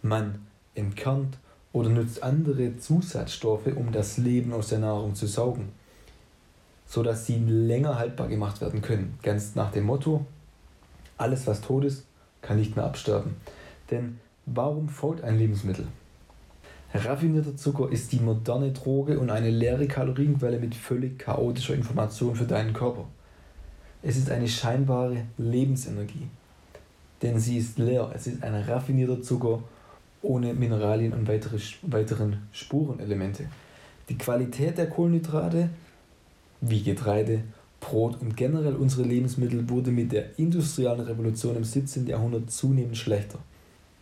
man 0.03 0.47
entkernt 0.77 1.39
oder 1.73 1.89
nutzt 1.89 2.23
andere 2.23 2.77
Zusatzstoffe, 2.79 3.67
um 3.75 3.91
das 3.91 4.19
Leben 4.19 4.53
aus 4.53 4.69
der 4.69 4.79
Nahrung 4.79 5.17
zu 5.17 5.27
saugen, 5.27 5.71
sodass 6.87 7.27
sie 7.27 7.39
länger 7.39 7.99
haltbar 7.99 8.29
gemacht 8.29 8.61
werden 8.61 8.81
können. 8.81 9.19
Ganz 9.25 9.57
nach 9.57 9.73
dem 9.73 9.85
Motto, 9.85 10.25
alles 11.19 11.49
was 11.49 11.61
tot 11.61 11.85
ist, 11.85 12.05
kann 12.43 12.59
nicht 12.59 12.77
mehr 12.77 12.85
absterben. 12.85 13.35
Denn 13.91 14.21
warum 14.47 14.89
fault 14.89 15.25
ein 15.25 15.37
Lebensmittel? 15.37 15.89
Raffinierter 16.95 17.57
Zucker 17.57 17.91
ist 17.91 18.13
die 18.13 18.21
moderne 18.21 18.71
Droge 18.71 19.19
und 19.19 19.31
eine 19.31 19.51
leere 19.51 19.89
Kalorienquelle 19.89 20.61
mit 20.61 20.77
völlig 20.77 21.19
chaotischer 21.19 21.75
Information 21.75 22.37
für 22.37 22.45
deinen 22.45 22.73
Körper. 22.73 23.07
Es 24.03 24.17
ist 24.17 24.31
eine 24.31 24.49
scheinbare 24.49 25.25
Lebensenergie, 25.39 26.27
denn 27.23 27.39
sie 27.39 27.59
ist 27.59 27.79
leer. 27.79 28.11
Es 28.15 28.27
ist 28.27 28.43
ein 28.43 28.55
raffinierter 28.55 29.23
Zucker 29.23 29.63
ohne 30.23 30.55
Mineralien 30.55 31.13
und 31.13 31.29
weitere, 31.29 31.59
weiteren 31.83 32.43
Spurenelemente. 32.53 33.45
Die 34.09 34.19
Qualität 34.19 34.79
der 34.79 34.89
Kohlenhydrate, 34.89 35.69
wie 36.61 36.83
Getreide, 36.83 37.45
Brot 37.81 38.21
und 38.21 38.37
generell 38.37 38.77
unsere 38.77 39.03
Lebensmittel 39.03 39.69
wurde 39.69 39.91
mit 39.91 40.13
der 40.13 40.39
industriellen 40.39 41.01
Revolution 41.01 41.57
im 41.57 41.65
17. 41.65 42.07
Jahrhundert 42.07 42.51
zunehmend 42.51 42.97
schlechter. 42.97 43.39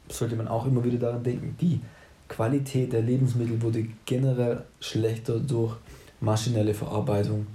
Sollte 0.08 0.36
man 0.36 0.48
auch 0.48 0.66
immer 0.66 0.84
wieder 0.84 0.98
daran 0.98 1.22
denken, 1.22 1.56
die 1.60 1.80
Qualität 2.28 2.92
der 2.92 3.02
Lebensmittel 3.02 3.60
wurde 3.60 3.86
generell 4.04 4.64
schlechter 4.80 5.40
durch 5.40 5.76
maschinelle 6.20 6.74
Verarbeitung. 6.74 7.46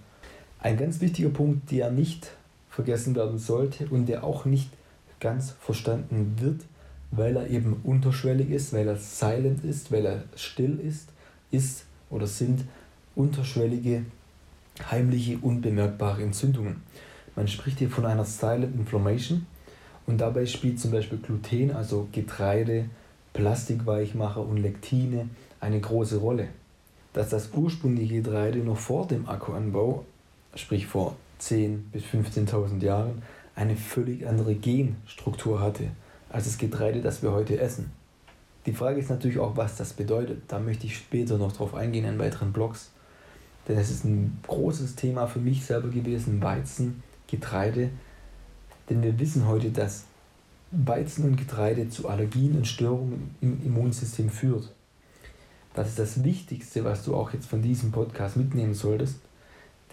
Ein 0.66 0.78
ganz 0.78 1.00
wichtiger 1.00 1.30
Punkt, 1.30 1.70
der 1.70 1.92
nicht 1.92 2.32
vergessen 2.72 3.16
werden 3.16 3.38
sollte 3.38 3.86
und 3.88 4.08
der 4.08 4.24
auch 4.24 4.46
nicht 4.46 4.72
ganz 5.20 5.52
verstanden 5.52 6.38
wird, 6.40 6.62
weil 7.12 7.38
er 7.38 7.52
eben 7.52 7.82
unterschwellig 7.84 8.50
ist, 8.50 8.74
weil 8.74 8.88
er 8.88 8.96
silent 8.96 9.64
ist, 9.64 9.92
weil 9.92 10.08
er 10.08 10.24
still 10.36 10.80
ist, 10.80 11.10
ist 11.52 11.86
oder 12.10 12.26
sind 12.26 12.64
unterschwellige, 13.14 14.06
heimliche, 14.90 15.38
unbemerkbare 15.38 16.24
Entzündungen. 16.24 16.82
Man 17.36 17.48
spricht 17.48 17.78
hier 17.78 17.92
von 17.92 18.08
einer 18.08 18.26
Silent 18.26 18.76
Inflammation 18.76 19.46
und 20.08 20.20
dabei 20.20 20.48
spielt 20.48 20.80
zum 20.80 20.90
Beispiel 20.90 21.20
Gluten, 21.20 21.74
also 21.74 22.08
Getreide, 22.12 22.86
Plastikweichmacher 23.34 24.42
und 24.42 24.58
Lektine 24.58 25.30
eine 25.60 25.80
große 25.80 26.18
Rolle. 26.18 26.48
Dass 27.14 27.30
das 27.30 27.52
ursprüngliche 27.54 28.24
Getreide 28.24 28.58
noch 28.62 28.80
vor 28.80 29.08
dem 29.08 29.30
Akkuanbau, 29.30 30.06
sprich 30.56 30.88
vor 30.88 31.16
10.000 31.42 31.78
bis 31.92 32.04
15.000 32.04 32.82
Jahren, 32.82 33.22
eine 33.56 33.76
völlig 33.76 34.28
andere 34.28 34.56
Genstruktur 34.56 35.60
hatte 35.60 35.90
als 36.30 36.46
das 36.46 36.58
Getreide, 36.58 37.02
das 37.02 37.22
wir 37.24 37.32
heute 37.32 37.60
essen. 37.60 37.92
Die 38.66 38.74
Frage 38.74 39.00
ist 39.00 39.10
natürlich 39.10 39.40
auch, 39.40 39.56
was 39.56 39.78
das 39.78 39.94
bedeutet. 39.94 40.44
Da 40.48 40.60
möchte 40.60 40.88
ich 40.88 40.98
später 40.98 41.38
noch 41.38 41.54
drauf 41.54 41.76
eingehen 41.76 42.06
in 42.06 42.20
weiteren 42.20 42.52
Blogs. 42.52 42.92
Denn 43.68 43.78
es 43.78 43.90
ist 43.90 44.06
ein 44.06 44.40
großes 44.48 44.96
Thema 44.96 45.28
für 45.28 45.40
mich 45.40 45.66
selber 45.66 45.90
gewesen, 45.90 46.42
Weizen, 46.42 47.04
Getreide. 47.28 47.90
Denn 48.90 49.04
wir 49.04 49.18
wissen 49.20 49.48
heute, 49.48 49.70
dass 49.72 50.06
Weizen 50.72 51.26
und 51.26 51.38
Getreide 51.38 51.90
zu 51.90 52.10
Allergien 52.10 52.58
und 52.58 52.68
Störungen 52.68 53.36
im 53.42 53.64
Immunsystem 53.64 54.30
führt. 54.30 54.72
Das 55.74 55.90
ist 55.90 56.00
das 56.00 56.24
Wichtigste, 56.24 56.84
was 56.84 57.04
du 57.04 57.16
auch 57.16 57.34
jetzt 57.34 57.48
von 57.48 57.62
diesem 57.62 57.92
Podcast 57.92 58.36
mitnehmen 58.38 58.74
solltest, 58.74 59.20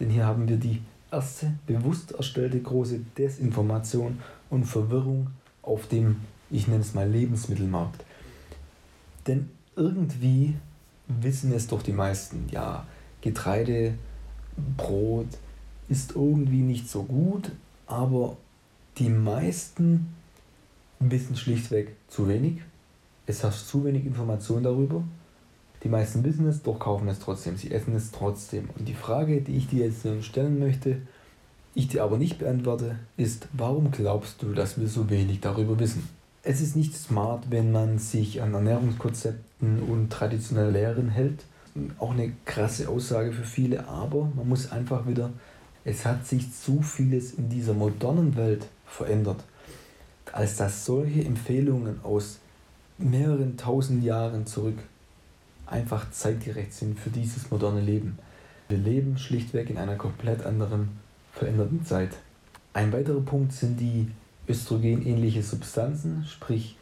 denn 0.02 0.10
hier 0.10 0.26
haben 0.26 0.48
wir 0.48 0.56
die 0.56 0.82
erste 1.12 1.52
bewusst 1.64 2.10
erstellte 2.10 2.60
große 2.60 2.98
Desinformation 3.16 4.18
und 4.50 4.64
Verwirrung 4.64 5.28
auf 5.62 5.86
dem, 5.86 6.16
ich 6.50 6.66
nenne 6.66 6.80
es 6.80 6.92
mal, 6.92 7.08
Lebensmittelmarkt. 7.08 8.04
Denn 9.28 9.48
irgendwie 9.76 10.56
wissen 11.06 11.52
es 11.52 11.68
doch 11.68 11.82
die 11.82 11.92
meisten, 11.92 12.48
ja, 12.50 12.84
Getreide, 13.20 13.94
Brot 14.76 15.28
ist 15.88 16.16
irgendwie 16.16 16.62
nicht 16.62 16.90
so 16.90 17.04
gut, 17.04 17.52
aber 17.86 18.36
die 18.98 19.08
meisten 19.08 20.12
wissen 20.98 21.36
schlichtweg 21.36 21.94
zu 22.08 22.26
wenig. 22.26 22.54
Es 23.26 23.44
herrscht 23.44 23.68
zu 23.68 23.84
wenig 23.84 24.04
Information 24.04 24.64
darüber. 24.64 25.04
Die 25.82 25.88
meisten 25.88 26.24
wissen 26.24 26.46
es, 26.46 26.62
doch 26.62 26.78
kaufen 26.78 27.08
es 27.08 27.18
trotzdem. 27.18 27.56
Sie 27.56 27.72
essen 27.72 27.94
es 27.94 28.10
trotzdem. 28.12 28.68
Und 28.78 28.86
die 28.88 28.94
Frage, 28.94 29.40
die 29.40 29.56
ich 29.56 29.68
dir 29.68 29.86
jetzt 29.86 30.06
stellen 30.24 30.58
möchte, 30.58 30.98
ich 31.74 31.88
dir 31.88 32.04
aber 32.04 32.18
nicht 32.18 32.38
beantworte, 32.38 32.96
ist, 33.16 33.48
warum 33.52 33.90
glaubst 33.90 34.42
du, 34.42 34.52
dass 34.52 34.78
wir 34.78 34.88
so 34.88 35.10
wenig 35.10 35.40
darüber 35.40 35.78
wissen? 35.78 36.08
Es 36.44 36.60
ist 36.60 36.76
nicht 36.76 36.94
smart, 36.94 37.50
wenn 37.50 37.72
man 37.72 37.98
sich 37.98 38.42
an 38.42 38.54
Ernährungskonzepten 38.54 39.82
und 39.82 40.10
traditionelle 40.10 40.70
Lehren 40.70 41.08
hält. 41.08 41.44
Auch 41.98 42.12
eine 42.12 42.32
krasse 42.44 42.88
Aussage 42.88 43.32
für 43.32 43.44
viele, 43.44 43.88
aber 43.88 44.30
man 44.36 44.48
muss 44.48 44.70
einfach 44.70 45.06
wieder, 45.06 45.30
es 45.84 46.04
hat 46.04 46.26
sich 46.26 46.52
zu 46.52 46.82
vieles 46.82 47.32
in 47.32 47.48
dieser 47.48 47.72
modernen 47.74 48.36
Welt 48.36 48.66
verändert 48.86 49.42
als 50.32 50.56
dass 50.56 50.84
solche 50.84 51.24
Empfehlungen 51.24 52.00
aus 52.02 52.38
mehreren 52.98 53.56
tausend 53.56 54.02
Jahren 54.02 54.46
zurück 54.46 54.78
einfach 55.72 56.10
zeitgerecht 56.10 56.72
sind 56.72 56.98
für 56.98 57.10
dieses 57.10 57.50
moderne 57.50 57.80
Leben. 57.80 58.18
Wir 58.68 58.78
leben 58.78 59.18
schlichtweg 59.18 59.70
in 59.70 59.78
einer 59.78 59.96
komplett 59.96 60.44
anderen, 60.44 60.90
veränderten 61.32 61.84
Zeit. 61.84 62.10
Ein 62.72 62.92
weiterer 62.92 63.20
Punkt 63.20 63.52
sind 63.52 63.80
die 63.80 64.08
östrogenähnliche 64.48 65.42
Substanzen, 65.42 66.24
sprich 66.26 66.76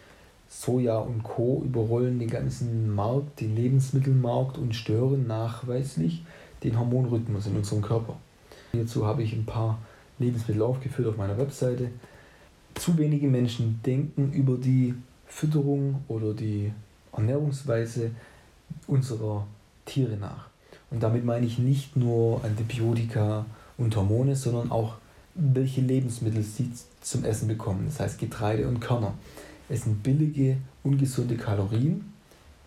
Soja 0.48 0.98
und 0.98 1.22
Co. 1.22 1.62
überrollen 1.64 2.18
den 2.18 2.28
ganzen 2.28 2.92
Markt, 2.94 3.40
den 3.40 3.54
Lebensmittelmarkt 3.54 4.58
und 4.58 4.74
stören 4.74 5.26
nachweislich 5.26 6.24
den 6.64 6.78
Hormonrhythmus 6.78 7.46
in 7.46 7.56
unserem 7.56 7.82
Körper. 7.82 8.16
Hierzu 8.72 9.06
habe 9.06 9.22
ich 9.22 9.32
ein 9.32 9.46
paar 9.46 9.78
Lebensmittel 10.18 10.62
aufgeführt 10.62 11.08
auf 11.08 11.16
meiner 11.16 11.38
Webseite 11.38 11.90
zu 12.74 12.96
wenige 12.98 13.28
Menschen 13.28 13.80
denken 13.84 14.32
über 14.32 14.56
die 14.56 14.94
Fütterung 15.26 16.02
oder 16.08 16.34
die 16.34 16.72
Ernährungsweise 17.12 18.12
unserer 18.86 19.46
Tiere 19.86 20.16
nach. 20.16 20.48
Und 20.90 21.02
damit 21.02 21.24
meine 21.24 21.46
ich 21.46 21.58
nicht 21.58 21.96
nur 21.96 22.44
Antibiotika 22.44 23.46
und 23.78 23.94
Hormone, 23.96 24.36
sondern 24.36 24.70
auch 24.70 24.94
welche 25.34 25.80
Lebensmittel 25.80 26.42
sie 26.42 26.70
zum 27.00 27.24
Essen 27.24 27.48
bekommen. 27.48 27.84
Das 27.86 28.00
heißt 28.00 28.18
Getreide 28.18 28.66
und 28.68 28.80
Körner. 28.80 29.14
Es 29.68 29.84
sind 29.84 30.02
billige, 30.02 30.56
ungesunde 30.82 31.36
Kalorien, 31.36 32.12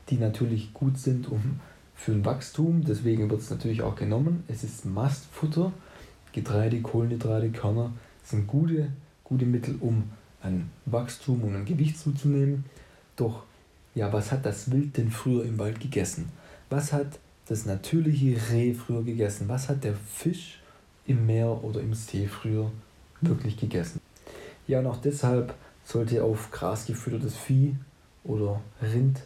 die 0.10 0.17
natürlich 0.17 0.74
gut 0.74 0.98
sind 0.98 1.29
um 1.29 1.60
für 1.95 2.13
ein 2.13 2.25
Wachstum. 2.25 2.83
Deswegen 2.86 3.29
wird 3.29 3.41
es 3.41 3.50
natürlich 3.50 3.81
auch 3.81 3.95
genommen. 3.95 4.43
Es 4.48 4.63
ist 4.63 4.86
Mastfutter. 4.86 5.74
Getreide, 6.31 6.81
Kohlenhydrate, 6.81 7.50
Körner 7.51 7.91
sind 8.24 8.48
gute 8.48 8.89
gute 9.33 9.45
Mittel, 9.45 9.77
um 9.79 10.03
an 10.41 10.69
Wachstum 10.86 11.43
und 11.43 11.55
an 11.55 11.65
Gewicht 11.65 11.98
zuzunehmen. 11.98 12.65
Doch, 13.15 13.43
ja, 13.95 14.12
was 14.12 14.31
hat 14.31 14.45
das 14.45 14.71
Wild 14.71 14.97
denn 14.97 15.12
früher 15.12 15.45
im 15.45 15.57
Wald 15.59 15.79
gegessen? 15.79 16.29
Was 16.69 16.93
hat 16.93 17.19
das 17.47 17.65
natürliche 17.65 18.38
Reh 18.51 18.73
früher 18.73 19.03
gegessen? 19.03 19.47
Was 19.50 19.69
hat 19.69 19.83
der 19.83 19.93
Fisch 19.93 20.62
im 21.05 21.25
Meer 21.25 21.63
oder 21.63 21.81
im 21.81 21.93
See 21.93 22.27
früher 22.27 22.71
wirklich 23.21 23.57
gegessen? 23.57 24.00
Ja, 24.67 24.79
und 24.79 24.88
auch 24.88 24.97
deshalb 24.97 25.53
sollte 25.83 26.23
auf 26.23 26.51
Gras 26.51 26.85
gefüttertes 26.85 27.35
Vieh 27.35 27.75
oder 28.23 28.62
Rind 28.81 29.21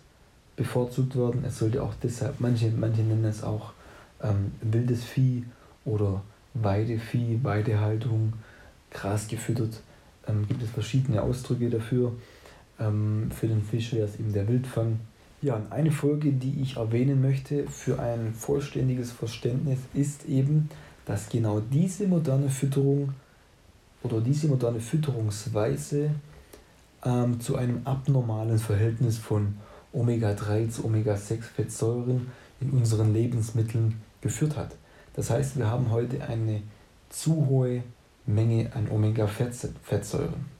bevorzugt 0.55 1.15
werden. 1.15 1.43
Es 1.45 1.59
sollte 1.59 1.83
auch 1.83 1.93
deshalb, 2.01 2.39
manche, 2.39 2.71
manche 2.71 3.01
nennen 3.01 3.25
es 3.25 3.43
auch 3.43 3.73
ähm, 4.21 4.51
wildes 4.61 5.03
Vieh 5.03 5.45
oder 5.85 6.23
Weidevieh, 6.55 7.39
Weidehaltung, 7.43 8.33
Gras 8.89 9.27
gefüttert 9.27 9.81
ähm, 10.27 10.47
gibt 10.47 10.61
es 10.61 10.69
verschiedene 10.69 11.21
Ausdrücke 11.21 11.69
dafür. 11.69 12.13
Ähm, 12.79 13.29
für 13.31 13.47
den 13.47 13.63
Fisch 13.63 13.93
wäre 13.93 14.07
es 14.07 14.19
eben 14.19 14.33
der 14.33 14.47
Wildfang. 14.47 14.99
Ja, 15.41 15.61
eine 15.69 15.91
Folge, 15.91 16.31
die 16.31 16.61
ich 16.61 16.77
erwähnen 16.77 17.21
möchte 17.21 17.67
für 17.67 17.99
ein 17.99 18.33
vollständiges 18.33 19.11
Verständnis, 19.11 19.79
ist 19.93 20.25
eben, 20.25 20.69
dass 21.05 21.29
genau 21.29 21.59
diese 21.59 22.07
moderne 22.07 22.49
Fütterung 22.49 23.13
oder 24.03 24.19
diese 24.19 24.47
moderne 24.47 24.79
Fütterungsweise 24.79 26.11
ähm, 27.05 27.39
zu 27.39 27.55
einem 27.55 27.81
abnormalen 27.85 28.57
Verhältnis 28.57 29.17
von 29.17 29.55
Omega-3 29.93 30.69
zu 30.69 30.85
Omega-6-Fettsäuren 30.85 32.27
in 32.59 32.71
unseren 32.71 33.13
Lebensmitteln 33.13 34.01
geführt 34.21 34.57
hat. 34.57 34.75
Das 35.13 35.29
heißt, 35.29 35.57
wir 35.57 35.67
haben 35.67 35.91
heute 35.91 36.23
eine 36.23 36.61
zu 37.09 37.47
hohe 37.47 37.83
Menge 38.25 38.71
an 38.73 38.89
Omega-Fettsäuren. 38.89 40.56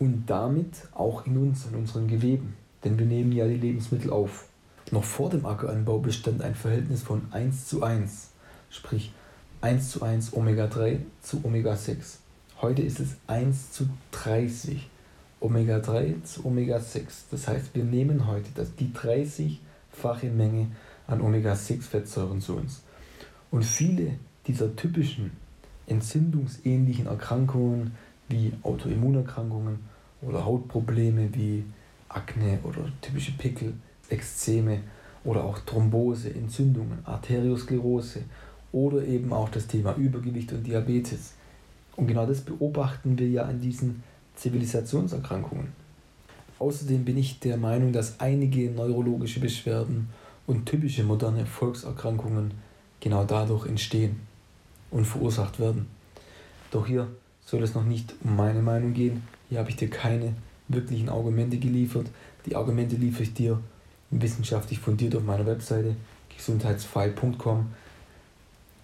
Und 0.00 0.24
damit 0.26 0.88
auch 0.92 1.26
in 1.26 1.36
uns, 1.36 1.66
in 1.66 1.76
unseren 1.76 2.08
Geweben. 2.08 2.56
Denn 2.82 2.98
wir 2.98 3.06
nehmen 3.06 3.30
ja 3.30 3.46
die 3.46 3.58
Lebensmittel 3.58 4.10
auf. 4.10 4.46
Noch 4.90 5.04
vor 5.04 5.30
dem 5.30 5.46
Ackeranbau 5.46 5.98
bestand 5.98 6.42
ein 6.42 6.56
Verhältnis 6.56 7.02
von 7.02 7.22
1 7.30 7.66
zu 7.68 7.84
1, 7.84 8.30
sprich 8.70 9.12
1 9.60 9.90
zu 9.90 10.02
1 10.02 10.32
Omega-3 10.32 11.00
zu 11.22 11.44
Omega-6. 11.44 12.16
Heute 12.60 12.82
ist 12.82 12.98
es 12.98 13.16
1 13.26 13.72
zu 13.72 13.88
30 14.12 14.88
Omega-3 15.40 16.24
zu 16.24 16.46
Omega-6. 16.46 17.02
Das 17.30 17.46
heißt, 17.46 17.74
wir 17.74 17.84
nehmen 17.84 18.26
heute 18.26 18.48
die 18.78 18.92
30-fache 18.92 20.30
Menge 20.30 20.68
an 21.06 21.20
Omega-6-Fettsäuren 21.20 22.40
zu 22.40 22.56
uns. 22.56 22.82
Und 23.50 23.64
viele 23.64 24.14
dieser 24.46 24.74
typischen 24.74 25.32
entzündungsähnlichen 25.86 27.06
Erkrankungen 27.06 27.92
wie 28.30 28.52
Autoimmunerkrankungen 28.62 29.78
oder 30.22 30.44
Hautprobleme 30.44 31.28
wie 31.34 31.64
Akne 32.08 32.58
oder 32.62 32.90
typische 33.00 33.32
Pickel, 33.32 33.74
Ekzeme 34.08 34.80
oder 35.24 35.44
auch 35.44 35.58
Thrombose, 35.60 36.34
Entzündungen, 36.34 36.98
Arteriosklerose 37.04 38.22
oder 38.72 39.04
eben 39.04 39.32
auch 39.32 39.48
das 39.48 39.66
Thema 39.66 39.94
Übergewicht 39.96 40.52
und 40.52 40.66
Diabetes. 40.66 41.34
Und 41.96 42.06
genau 42.06 42.26
das 42.26 42.40
beobachten 42.40 43.18
wir 43.18 43.28
ja 43.28 43.42
an 43.44 43.60
diesen 43.60 44.02
Zivilisationserkrankungen. 44.36 45.68
Außerdem 46.58 47.04
bin 47.04 47.18
ich 47.18 47.40
der 47.40 47.56
Meinung, 47.56 47.92
dass 47.92 48.20
einige 48.20 48.70
neurologische 48.70 49.40
Beschwerden 49.40 50.08
und 50.46 50.66
typische 50.66 51.04
moderne 51.04 51.46
Volkserkrankungen 51.46 52.52
genau 53.00 53.24
dadurch 53.24 53.66
entstehen 53.66 54.20
und 54.90 55.06
verursacht 55.06 55.58
werden. 55.58 55.86
Doch 56.70 56.86
hier 56.86 57.08
soll 57.50 57.64
es 57.64 57.74
noch 57.74 57.84
nicht 57.84 58.14
um 58.22 58.36
meine 58.36 58.62
Meinung 58.62 58.94
gehen. 58.94 59.24
Hier 59.48 59.58
habe 59.58 59.70
ich 59.70 59.76
dir 59.76 59.90
keine 59.90 60.34
wirklichen 60.68 61.08
Argumente 61.08 61.58
geliefert. 61.58 62.06
Die 62.46 62.54
Argumente 62.54 62.94
liefere 62.94 63.24
ich 63.24 63.34
dir 63.34 63.60
wissenschaftlich 64.10 64.78
fundiert 64.78 65.16
auf 65.16 65.24
meiner 65.24 65.46
Webseite 65.46 65.96
gesundheitsfrei.com. 66.36 67.66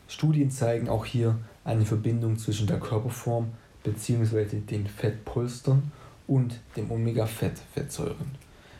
Studien 0.09 0.51
zeigen 0.51 0.89
auch 0.89 1.05
hier 1.05 1.39
eine 1.65 1.85
Verbindung 1.85 2.39
zwischen 2.39 2.67
der 2.67 2.81
Körperform 2.81 3.53
bzw. 3.85 4.61
den 4.61 4.87
Fettpolstern 4.89 5.93
und 6.27 6.59
dem 6.77 6.91
Omega-Fett-Fettsäuren. 6.91 8.33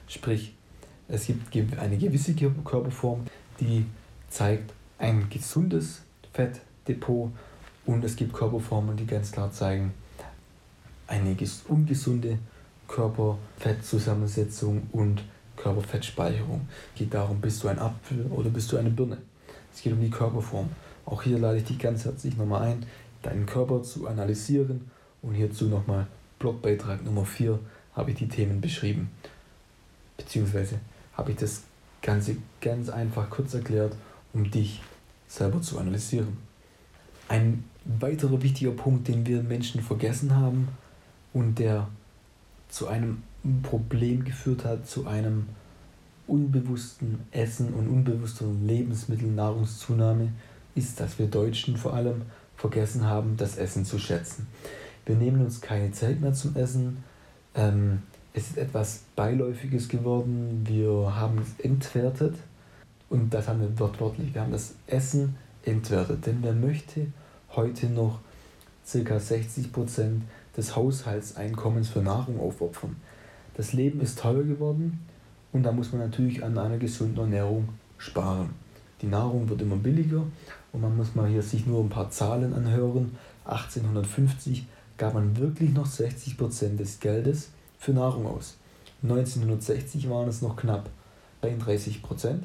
Sprich, 0.09 0.53
es 1.09 1.29
gibt 1.51 1.79
eine 1.79 1.97
gewisse 1.97 2.35
Körperform, 2.35 3.25
die 3.61 3.87
zeigt 4.29 4.73
ein 4.99 5.29
gesundes 5.31 6.03
Fettdepot 6.33 7.31
und 7.87 8.05
es 8.05 8.17
gibt 8.17 8.35
Körperformen, 8.35 8.97
die 8.97 9.07
ganz 9.07 9.33
klar 9.33 9.51
zeigen 9.53 9.95
eine 11.07 11.37
ungesunde 11.69 12.39
Körperfettzusammensetzung 12.89 14.89
und 14.93 15.23
Körperfettspeicherung. 15.57 16.69
Es 16.93 16.99
geht 16.99 17.15
darum, 17.15 17.41
bist 17.41 17.63
du 17.63 17.69
ein 17.69 17.79
Apfel 17.79 18.27
oder 18.27 18.51
bist 18.51 18.73
du 18.73 18.77
eine 18.77 18.91
Birne. 18.91 19.19
Es 19.73 19.83
geht 19.83 19.93
um 19.93 20.01
die 20.01 20.11
Körperform. 20.11 20.69
Auch 21.05 21.23
hier 21.23 21.39
lade 21.39 21.59
ich 21.59 21.65
dich 21.65 21.79
ganz 21.79 22.05
herzlich 22.05 22.37
nochmal 22.37 22.63
ein, 22.63 22.85
deinen 23.23 23.47
Körper 23.47 23.81
zu 23.83 24.09
analysieren 24.09 24.91
und 25.23 25.35
hierzu 25.35 25.67
nochmal 25.67 26.09
Blogbeitrag 26.39 27.05
Nummer 27.05 27.25
4 27.25 27.59
habe 27.95 28.11
ich 28.11 28.19
die 28.19 28.29
Themen 28.29 28.61
beschrieben. 28.61 29.11
Beziehungsweise 30.17 30.79
habe 31.15 31.33
ich 31.33 31.39
das 31.39 31.63
Ganze 32.03 32.37
ganz 32.61 32.89
einfach 32.89 33.31
kurz 33.31 33.55
erklärt, 33.55 33.95
um 34.33 34.51
dich 34.51 34.81
selber 35.29 35.63
zu 35.63 35.79
analysieren. 35.79 36.37
Ein 37.29 37.65
weiterer 38.01 38.43
wichtiger 38.43 38.73
Punkt, 38.73 39.09
den 39.09 39.27
wir 39.27 39.43
Menschen 39.43 39.83
vergessen 39.83 40.35
haben 40.35 40.69
und 41.33 41.59
der 41.59 41.89
zu 42.69 42.89
einem 42.89 43.23
Problem 43.63 44.25
geführt 44.25 44.65
hat, 44.65 44.89
zu 44.89 45.07
einem 45.07 45.47
unbewussten 46.27 47.21
Essen 47.31 47.73
und 47.75 47.89
unbewusster 47.89 48.47
Lebensmittelnahrungszunahme, 48.65 50.33
ist, 50.75 50.99
dass 50.99 51.19
wir 51.19 51.27
Deutschen 51.27 51.77
vor 51.77 51.95
allem 51.95 52.23
vergessen 52.57 53.05
haben, 53.05 53.37
das 53.37 53.57
Essen 53.57 53.85
zu 53.85 53.99
schätzen. 53.99 54.47
Wir 55.05 55.15
nehmen 55.15 55.41
uns 55.45 55.61
keine 55.61 55.93
Zeit 55.93 56.21
mehr 56.21 56.33
zum 56.33 56.57
Essen. 56.57 57.05
Ähm, 57.55 58.03
es 58.35 58.49
ist 58.49 58.59
etwas 58.59 59.05
Beiläufiges 59.15 59.89
geworden. 59.89 60.65
Wir 60.67 61.15
haben 61.15 61.39
es 61.39 61.65
entwertet. 61.65 62.35
Und 63.09 63.33
das 63.33 63.47
haben 63.47 63.61
wir 63.61 63.79
wortwörtlich. 63.79 64.35
Wir 64.35 64.43
haben 64.43 64.53
das 64.53 64.75
Essen 64.87 65.37
entwertet. 65.65 66.27
Denn 66.27 66.39
wer 66.43 66.53
möchte 66.53 67.07
heute 67.57 67.87
noch 67.87 68.21
ca. 68.91 69.17
60% 69.17 70.21
des 70.57 70.77
Haushaltseinkommens 70.77 71.89
für 71.89 72.01
Nahrung 72.01 72.41
aufopfern? 72.41 72.97
Das 73.55 73.73
Leben 73.73 74.01
ist 74.01 74.19
teuer 74.19 74.45
geworden 74.45 75.01
und 75.53 75.63
da 75.63 75.73
muss 75.73 75.93
man 75.93 76.03
natürlich 76.03 76.45
an 76.45 76.59
einer 76.59 76.79
gesunden 76.79 77.19
Ernährung 77.19 77.71
sparen. 77.99 78.51
Die 79.03 79.07
Nahrung 79.07 79.49
wird 79.49 79.63
immer 79.63 79.77
billiger 79.77 80.23
und 80.73 80.81
man 80.81 80.97
muss 80.97 81.15
mal 81.15 81.29
hier 81.29 81.43
sich 81.43 81.67
nur 81.67 81.83
ein 81.83 81.89
paar 81.89 82.11
Zahlen 82.11 82.55
anhören. 82.55 83.17
1850 83.45 84.67
gab 84.99 85.15
man 85.15 85.37
wirklich 85.37 85.73
noch 85.73 85.87
60% 85.87 86.77
des 86.77 87.01
Geldes 87.01 87.51
für 87.79 87.93
Nahrung 87.93 88.27
aus. 88.27 88.57
1960 89.03 90.09
waren 90.09 90.29
es 90.29 90.43
noch 90.43 90.57
knapp 90.57 90.89
31% 91.43 92.41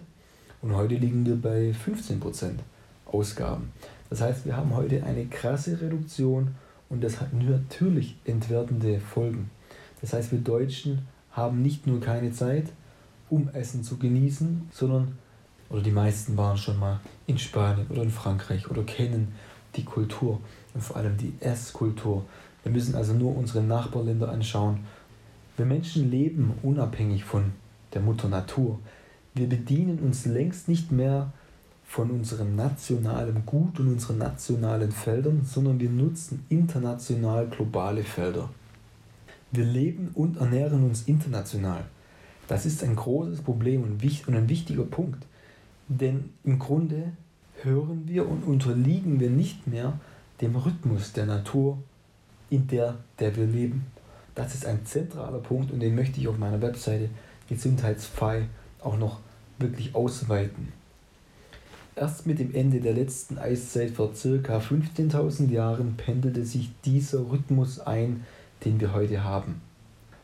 und 0.62 0.76
heute 0.76 0.96
liegen 0.96 1.26
wir 1.26 1.36
bei 1.36 1.74
15% 1.86 2.60
Ausgaben. 3.06 3.72
Das 4.12 4.20
heißt, 4.20 4.46
wir 4.46 4.58
haben 4.58 4.76
heute 4.76 5.06
eine 5.06 5.26
krasse 5.26 5.80
Reduktion 5.80 6.54
und 6.90 7.02
das 7.02 7.22
hat 7.22 7.34
natürlich 7.34 8.18
entwertende 8.26 9.00
Folgen. 9.00 9.50
Das 10.02 10.12
heißt, 10.12 10.34
wir 10.34 10.40
Deutschen 10.40 11.08
haben 11.32 11.62
nicht 11.62 11.88
nur 11.88 12.02
keine 12.02 12.34
Zeit, 12.34 12.66
um 13.30 13.50
Essen 13.54 13.86
zu 13.86 13.96
genießen, 13.96 14.68
sondern, 14.74 15.18
oder 15.70 15.82
die 15.82 15.92
meisten 15.92 16.36
waren 16.36 16.58
schon 16.58 16.78
mal 16.78 17.00
in 17.26 17.38
Spanien 17.38 17.88
oder 17.88 18.04
in 18.04 18.12
Frankreich 18.12 18.70
oder 18.70 18.84
kennen 18.84 19.34
die 19.78 19.86
Kultur 19.86 20.42
und 20.74 20.84
vor 20.84 20.98
allem 20.98 21.16
die 21.16 21.34
Esskultur. 21.40 22.26
Wir 22.64 22.74
müssen 22.74 22.96
also 22.96 23.14
nur 23.14 23.38
unsere 23.38 23.64
Nachbarländer 23.64 24.28
anschauen. 24.28 24.82
Wir 25.56 25.66
Menschen 25.66 26.12
leben 26.12 26.54
unabhängig 26.64 27.24
von 27.24 27.54
der 27.94 28.02
Mutter 28.02 28.28
Natur. 28.28 28.78
Wir 29.34 29.48
bedienen 29.48 30.00
uns 30.00 30.26
längst 30.26 30.68
nicht 30.68 30.92
mehr 30.92 31.32
von 31.92 32.10
unserem 32.10 32.56
nationalen 32.56 33.46
Gut 33.46 33.78
und 33.82 33.90
unseren 33.90 34.20
nationalen 34.20 34.94
Feldern, 34.94 35.42
sondern 35.44 35.78
wir 35.78 35.90
nutzen 35.90 36.46
international 36.48 37.48
globale 37.48 38.06
Felder. 38.06 38.50
Wir 39.52 39.66
leben 39.66 40.10
und 40.14 40.38
ernähren 40.38 40.86
uns 40.86 41.02
international. 41.02 41.84
Das 42.48 42.66
ist 42.66 42.82
ein 42.82 42.96
großes 42.96 43.42
Problem 43.42 43.84
und 43.84 44.02
ein 44.02 44.50
wichtiger 44.50 44.86
Punkt. 44.86 45.26
Denn 45.90 46.30
im 46.46 46.60
Grunde 46.60 47.12
hören 47.62 48.04
wir 48.06 48.26
und 48.26 48.46
unterliegen 48.46 49.20
wir 49.20 49.30
nicht 49.30 49.68
mehr 49.68 50.00
dem 50.40 50.56
Rhythmus 50.56 51.12
der 51.12 51.26
Natur, 51.26 51.78
in 52.50 52.68
der, 52.68 53.00
der 53.20 53.36
wir 53.36 53.48
leben. 53.48 53.86
Das 54.34 54.56
ist 54.56 54.66
ein 54.66 54.86
zentraler 54.86 55.40
Punkt 55.40 55.72
und 55.72 55.82
den 55.82 55.96
möchte 55.96 56.22
ich 56.22 56.30
auf 56.30 56.38
meiner 56.38 56.62
Webseite 56.62 57.10
gesundheitsfrei 57.50 58.48
auch 58.80 58.98
noch 58.98 59.20
wirklich 59.60 59.94
ausweiten. 59.94 60.81
Erst 61.96 62.26
mit 62.26 62.40
dem 62.40 62.56
Ende 62.56 62.80
der 62.80 62.94
letzten 62.94 63.38
Eiszeit 63.38 63.92
vor 63.92 64.12
ca. 64.12 64.60
15.000 64.60 65.50
Jahren 65.50 65.98
pendelte 65.98 66.46
sich 66.46 66.72
dieser 66.86 67.30
Rhythmus 67.30 67.80
ein, 67.80 68.26
den 68.64 68.80
wir 68.80 68.94
heute 68.94 69.24
haben. 69.24 69.62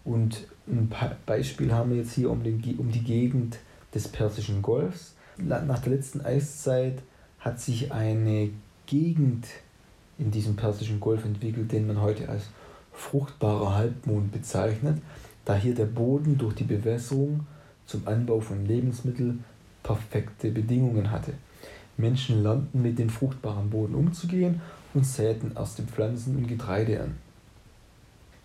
Und 0.06 0.48
ein 0.68 0.90
Beispiel 1.26 1.74
haben 1.74 1.90
wir 1.92 1.98
jetzt 1.98 2.14
hier 2.14 2.32
um, 2.32 2.42
den, 2.42 2.64
um 2.78 2.92
die 2.92 3.04
Gegend 3.04 3.60
des 3.94 4.08
Persischen 4.08 4.62
Golfs. 4.62 5.16
Nach 5.38 5.80
der 5.80 5.94
letzten 5.94 6.22
Eiszeit 6.22 7.00
hat 7.40 7.60
sich 7.60 7.92
eine 7.92 8.50
Gegend 8.86 9.48
in 10.18 10.32
diesem 10.32 10.56
Persischen 10.56 11.02
Golf 11.02 11.26
entwickelt, 11.26 11.72
den 11.74 11.88
man 11.88 12.02
heute 12.02 12.30
als 12.30 12.46
fruchtbarer 12.94 13.76
Halbmond 13.76 14.32
bezeichnet, 14.32 15.02
da 15.46 15.56
hier 15.56 15.76
der 15.76 15.86
Boden 15.86 16.38
durch 16.38 16.56
die 16.56 16.64
Bewässerung 16.64 17.46
zum 17.86 18.08
Anbau 18.08 18.40
von 18.40 18.66
Lebensmitteln 18.66 19.44
perfekte 19.84 20.50
Bedingungen 20.52 21.12
hatte. 21.12 21.34
Menschen 21.98 22.44
lernten 22.44 22.82
mit 22.82 23.00
dem 23.00 23.10
fruchtbaren 23.10 23.70
Boden 23.70 23.96
umzugehen 23.96 24.62
und 24.94 25.06
säten 25.06 25.52
erste 25.56 25.84
Pflanzen 25.84 26.38
und 26.38 26.48
Getreide 26.48 27.02
an. 27.02 27.16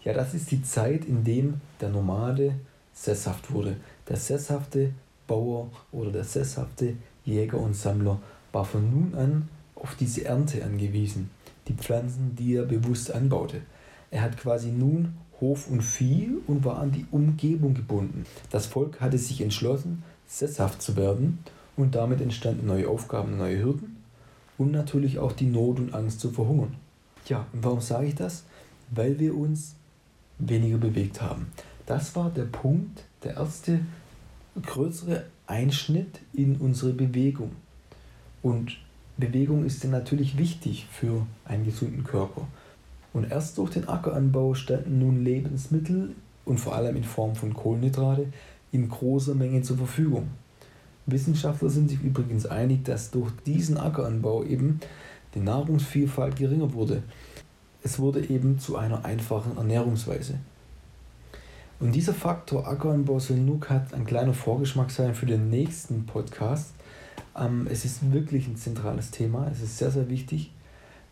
Ja, 0.03 0.13
das 0.13 0.35
ist 0.35 0.51
die 0.51 0.63
Zeit, 0.63 1.05
in 1.05 1.23
dem 1.23 1.61
der 1.81 1.91
Nomade 1.91 2.55
sesshaft 2.93 3.53
wurde. 3.53 3.77
Der 4.09 4.17
sesshafte 4.17 4.93
Bauer 5.27 5.71
oder 5.93 6.11
der 6.11 6.25
sesshafte 6.25 6.97
Jäger 7.25 7.59
und 7.59 7.77
Sammler 7.77 8.19
war 8.53 8.65
von 8.65 8.91
nun 8.91 9.15
an 9.15 9.49
auf 9.77 9.95
diese 9.95 10.25
Ernte 10.25 10.65
angewiesen, 10.65 11.31
die 11.69 11.75
Pflanzen, 11.75 12.35
die 12.37 12.57
er 12.57 12.65
bewusst 12.65 13.13
anbaute. 13.13 13.63
Er 14.11 14.23
hat 14.23 14.37
quasi 14.37 14.71
nun 14.71 15.15
Hof 15.41 15.69
und 15.69 15.83
Vieh 15.83 16.37
und 16.47 16.65
war 16.65 16.79
an 16.79 16.93
die 16.93 17.07
Umgebung 17.11 17.75
gebunden. 17.75 18.27
Das 18.51 18.67
Volk 18.67 19.01
hatte 19.01 19.19
sich 19.19 19.41
entschlossen, 19.41 20.03
sesshaft 20.27 20.83
zu 20.83 20.97
werden 20.97 21.39
und 21.77 21.95
damit 21.95 22.21
entstanden 22.21 22.67
neue 22.67 22.89
Aufgaben, 22.89 23.37
neue 23.37 23.63
Hürden 23.63 23.97
und 24.59 24.71
natürlich 24.71 25.19
auch 25.19 25.33
die 25.33 25.47
Not 25.47 25.79
und 25.79 25.95
Angst 25.95 26.21
zu 26.21 26.31
verhungern. 26.31 26.75
Ja, 27.27 27.47
und 27.53 27.65
warum 27.65 27.81
sage 27.81 28.07
ich 28.07 28.15
das? 28.15 28.45
Weil 28.91 29.19
wir 29.19 29.37
uns 29.37 29.75
weniger 30.39 30.79
bewegt 30.79 31.23
haben. 31.23 31.47
Das 31.87 32.15
war 32.17 32.31
der 32.31 32.45
Punkt, 32.45 33.05
der 33.23 33.37
erste 33.37 33.81
größere 34.61 35.25
Einschnitt 35.47 36.21
in 36.33 36.57
unsere 36.57 36.93
Bewegung. 36.93 37.53
Und 38.43 38.79
Bewegung 39.17 39.65
ist 39.65 39.85
natürlich 39.85 40.37
wichtig 40.37 40.87
für 40.91 41.27
einen 41.45 41.65
gesunden 41.65 42.05
Körper. 42.05 42.47
Und 43.13 43.31
erst 43.31 43.59
durch 43.59 43.71
den 43.71 43.89
Ackeranbau 43.89 44.55
standen 44.55 44.99
nun 44.99 45.23
Lebensmittel 45.23 46.15
und 46.45 46.59
vor 46.59 46.75
allem 46.75 46.97
in 46.97 47.05
Form 47.05 47.35
von 47.35 47.55
Kohlenhydrate 47.55 48.33
in 48.73 48.89
großer 48.89 49.35
Menge 49.35 49.63
zur 49.63 49.77
Verfügung. 49.77 50.29
Wissenschaftler 51.07 51.69
sind 51.69 51.91
sich 51.91 52.01
übrigens 52.03 52.47
einig, 52.47 52.85
dass 52.85 53.11
durch 53.11 53.31
diesen 53.45 53.77
Ackeranbau 53.77 54.45
eben 54.45 54.81
die 55.35 55.41
Nahrungsvielfalt 55.41 56.37
geringer 56.37 56.73
wurde. 56.73 57.03
Es 57.83 57.99
wurde 57.99 58.29
eben 58.29 58.59
zu 58.59 58.77
einer 58.77 59.05
einfachen 59.05 59.57
Ernährungsweise. 59.57 60.39
Und 61.81 61.93
dieser 61.93 62.15
Faktor 62.15 62.69
Ackeranbau 62.69 63.19
soll 63.19 63.39
nur 63.39 63.59
ein 63.69 64.05
kleiner 64.05 64.35
Vorgeschmack 64.35 64.93
sein 64.93 65.17
für 65.17 65.27
den 65.27 65.51
nächsten 65.51 66.07
Podcast. 66.07 66.75
Ähm, 67.37 67.67
es 67.69 67.85
ist 67.85 68.13
wirklich 68.13 68.47
ein 68.47 68.57
zentrales 68.57 69.11
Thema, 69.11 69.49
es 69.51 69.63
ist 69.63 69.79
sehr, 69.79 69.91
sehr 69.91 70.09
wichtig, 70.09 70.53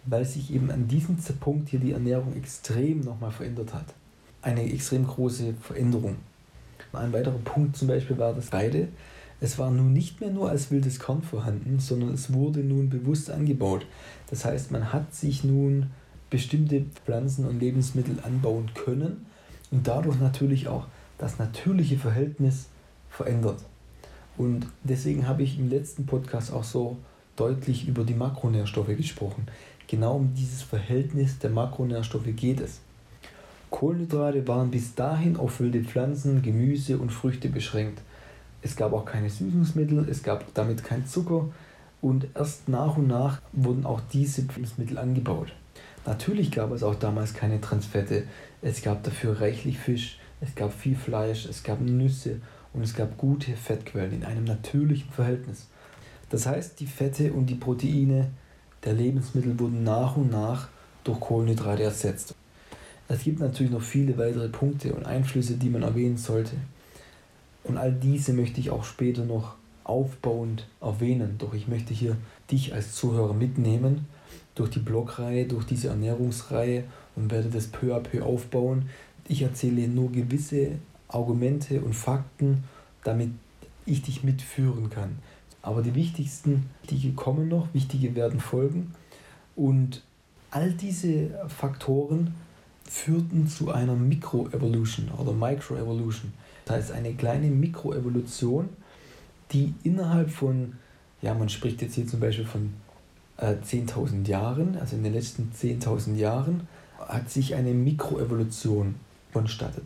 weil 0.05 0.25
sich 0.25 0.55
eben 0.55 0.71
an 0.71 0.87
diesem 0.87 1.17
Punkt 1.41 1.71
hier 1.71 1.81
die 1.81 1.91
Ernährung 1.91 2.37
extrem 2.37 3.01
nochmal 3.01 3.33
verändert 3.33 3.75
hat. 3.75 3.87
Eine 4.43 4.73
extrem 4.73 5.07
große 5.07 5.55
Veränderung. 5.61 6.17
Ein 6.93 7.13
weiterer 7.13 7.39
Punkt 7.39 7.77
zum 7.77 7.89
Beispiel 7.89 8.17
war 8.19 8.33
das 8.33 8.53
Reide. 8.53 8.89
Es 9.41 9.59
war 9.59 9.71
nun 9.71 9.93
nicht 9.93 10.21
mehr 10.21 10.31
nur 10.31 10.51
als 10.51 10.71
wildes 10.71 10.99
Korn 10.99 11.23
vorhanden, 11.23 11.79
sondern 11.81 12.13
es 12.13 12.33
wurde 12.33 12.61
nun 12.61 12.91
bewusst 12.91 13.31
angebaut. 13.31 13.87
Das 14.29 14.45
heißt, 14.45 14.71
man 14.71 14.93
hat 14.93 15.15
sich 15.15 15.45
nun 15.45 15.91
bestimmte 16.29 16.85
Pflanzen 17.05 17.47
und 17.47 17.59
Lebensmittel 17.59 18.19
anbauen 18.23 18.71
können 18.75 19.27
und 19.71 19.87
dadurch 19.87 20.19
natürlich 20.21 20.69
auch 20.69 20.87
das 21.19 21.39
natürliche 21.39 21.99
Verhältnis 21.99 22.67
verändert. 23.09 23.59
Und 24.37 24.67
deswegen 24.85 25.27
habe 25.27 25.43
ich 25.43 25.59
im 25.59 25.69
letzten 25.69 26.07
Podcast 26.07 26.53
auch 26.53 26.65
so 26.65 26.99
deutlich 27.37 27.89
über 27.89 28.05
die 28.05 28.15
Makronährstoffe 28.15 28.97
gesprochen. 28.97 29.47
Genau 29.87 30.17
um 30.17 30.35
dieses 30.35 30.63
Verhältnis 30.63 31.39
der 31.39 31.51
Makronährstoffe 31.51 32.29
geht 32.37 32.61
es. 32.61 32.81
Kohlenhydrate 33.71 34.47
waren 34.47 34.71
bis 34.71 34.95
dahin 34.95 35.37
auf 35.37 35.61
wilde 35.61 35.83
Pflanzen, 35.83 36.43
Gemüse 36.43 36.99
und 36.99 37.11
Früchte 37.11 37.49
beschränkt. 37.49 38.01
Es 38.63 38.77
gab 38.77 38.93
auch 38.93 39.05
keine 39.05 39.31
Süßungsmittel, 39.31 40.07
es 40.09 40.23
gab 40.23 40.53
damit 40.55 40.85
kein 40.85 41.07
Zucker 41.07 41.49
und 42.01 42.27
erst 42.35 42.69
nach 42.69 42.97
und 42.97 43.09
nach 43.09 43.41
wurden 43.53 43.87
auch 43.87 44.01
diese 44.13 44.43
Lebensmittel 44.43 44.99
angebaut. 44.99 45.53
Natürlich 46.07 46.51
gab 46.51 46.73
es 46.73 46.83
auch 46.83 46.95
damals 46.95 47.35
keine 47.35 47.61
Transfette, 47.61 48.25
es 48.63 48.83
gab 48.83 49.03
dafür 49.03 49.41
reichlich 49.41 49.79
Fisch, 49.79 50.19
es 50.41 50.55
gab 50.55 50.73
viel 50.73 50.97
Fleisch, 50.97 51.47
es 51.47 51.63
gab 51.63 51.81
Nüsse 51.81 52.41
und 52.73 52.83
es 52.83 52.95
gab 52.95 53.19
gute 53.19 53.53
Fettquellen 53.53 54.13
in 54.13 54.25
einem 54.25 54.45
natürlichen 54.45 55.11
Verhältnis. 55.11 55.69
Das 56.31 56.47
heißt, 56.47 56.81
die 56.81 56.87
Fette 56.87 57.33
und 57.33 57.47
die 57.47 57.57
Proteine 57.57 58.31
der 58.85 58.95
Lebensmittel 58.95 59.59
wurden 59.59 59.85
nach 59.85 60.17
und 60.17 60.31
nach 60.31 60.69
durch 61.05 61.21
Kohlenhydrate 61.21 61.83
ersetzt. 61.83 62.35
Es 63.09 63.25
gibt 63.25 63.41
natürlich 63.41 63.73
noch 63.73 63.83
viele 63.83 64.17
weitere 64.17 64.49
Punkte 64.49 64.95
und 64.95 65.05
Einflüsse, 65.05 65.55
die 65.55 65.69
man 65.69 65.83
erwähnen 65.83 66.17
sollte. 66.17 66.57
Und 67.65 67.77
all 67.77 67.93
diese 67.93 68.33
möchte 68.33 68.61
ich 68.61 68.71
auch 68.71 68.85
später 68.85 69.25
noch 69.25 69.55
aufbauend 69.85 70.67
erwähnen. 70.81 71.37
Doch 71.39 71.55
ich 71.55 71.69
möchte 71.69 71.93
hier 71.93 72.17
dich 72.51 72.73
als 72.75 72.95
Zuhörer 72.95 73.35
mitnehmen 73.35 74.07
durch 74.55 74.71
die 74.71 74.79
Blogreihe, 74.79 75.47
durch 75.47 75.65
diese 75.65 75.89
Ernährungsreihe 75.89 76.85
und 77.17 77.31
werde 77.31 77.49
das 77.49 77.67
peu 77.67 77.95
à 77.95 78.01
peu 78.01 78.23
aufbauen. 78.23 78.89
Ich 79.29 79.43
erzähle 79.43 79.89
nur 79.89 80.11
gewisse 80.11 80.73
Argumente 81.09 81.81
und 81.81 81.95
Fakten, 81.95 82.65
damit 83.05 83.31
ich 83.87 84.03
dich 84.03 84.23
mitführen 84.23 84.91
kann. 84.91 85.19
Aber 85.63 85.83
die 85.83 85.95
wichtigsten, 85.95 86.71
die 86.89 87.13
kommen 87.15 87.49
noch, 87.49 87.69
wichtige 87.75 88.15
werden 88.15 88.41
folgen. 88.41 88.95
Und 89.57 90.03
all 90.51 90.73
diese 90.73 91.31
Faktoren 91.49 92.35
führten 92.85 93.47
zu 93.47 93.71
einer 93.71 93.95
Mikroevolution 93.95 95.11
oder 95.11 95.33
Microevolution. 95.33 96.33
Das 96.71 96.85
heißt 96.85 96.93
eine 96.93 97.15
kleine 97.15 97.49
Mikroevolution, 97.49 98.69
die 99.51 99.75
innerhalb 99.83 100.31
von, 100.31 100.75
ja, 101.21 101.35
man 101.35 101.49
spricht 101.49 101.83
jetzt 101.83 101.97
hier 101.97 102.07
zum 102.07 102.21
Beispiel 102.21 102.45
von 102.45 102.73
äh, 103.39 103.57
10.000 103.57 104.29
Jahren, 104.29 104.77
also 104.77 104.95
in 104.95 105.03
den 105.03 105.15
letzten 105.15 105.51
10.000 105.53 106.15
Jahren, 106.15 106.69
hat 107.01 107.29
sich 107.29 107.57
eine 107.57 107.73
Mikroevolution 107.73 108.95
vonstattet. 109.33 109.83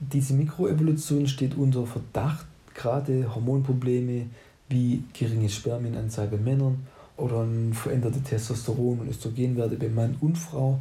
Diese 0.00 0.32
Mikroevolution 0.32 1.28
steht 1.28 1.58
unter 1.58 1.84
Verdacht, 1.84 2.46
gerade 2.72 3.34
Hormonprobleme 3.34 4.24
wie 4.70 5.04
geringe 5.12 5.50
Spermienanzahl 5.50 6.28
bei 6.28 6.38
Männern 6.38 6.86
oder 7.18 7.46
veränderte 7.72 8.20
Testosteron- 8.20 9.00
und 9.00 9.10
Östrogenwerte 9.10 9.76
bei 9.76 9.90
Mann 9.90 10.16
und 10.22 10.38
Frau 10.38 10.80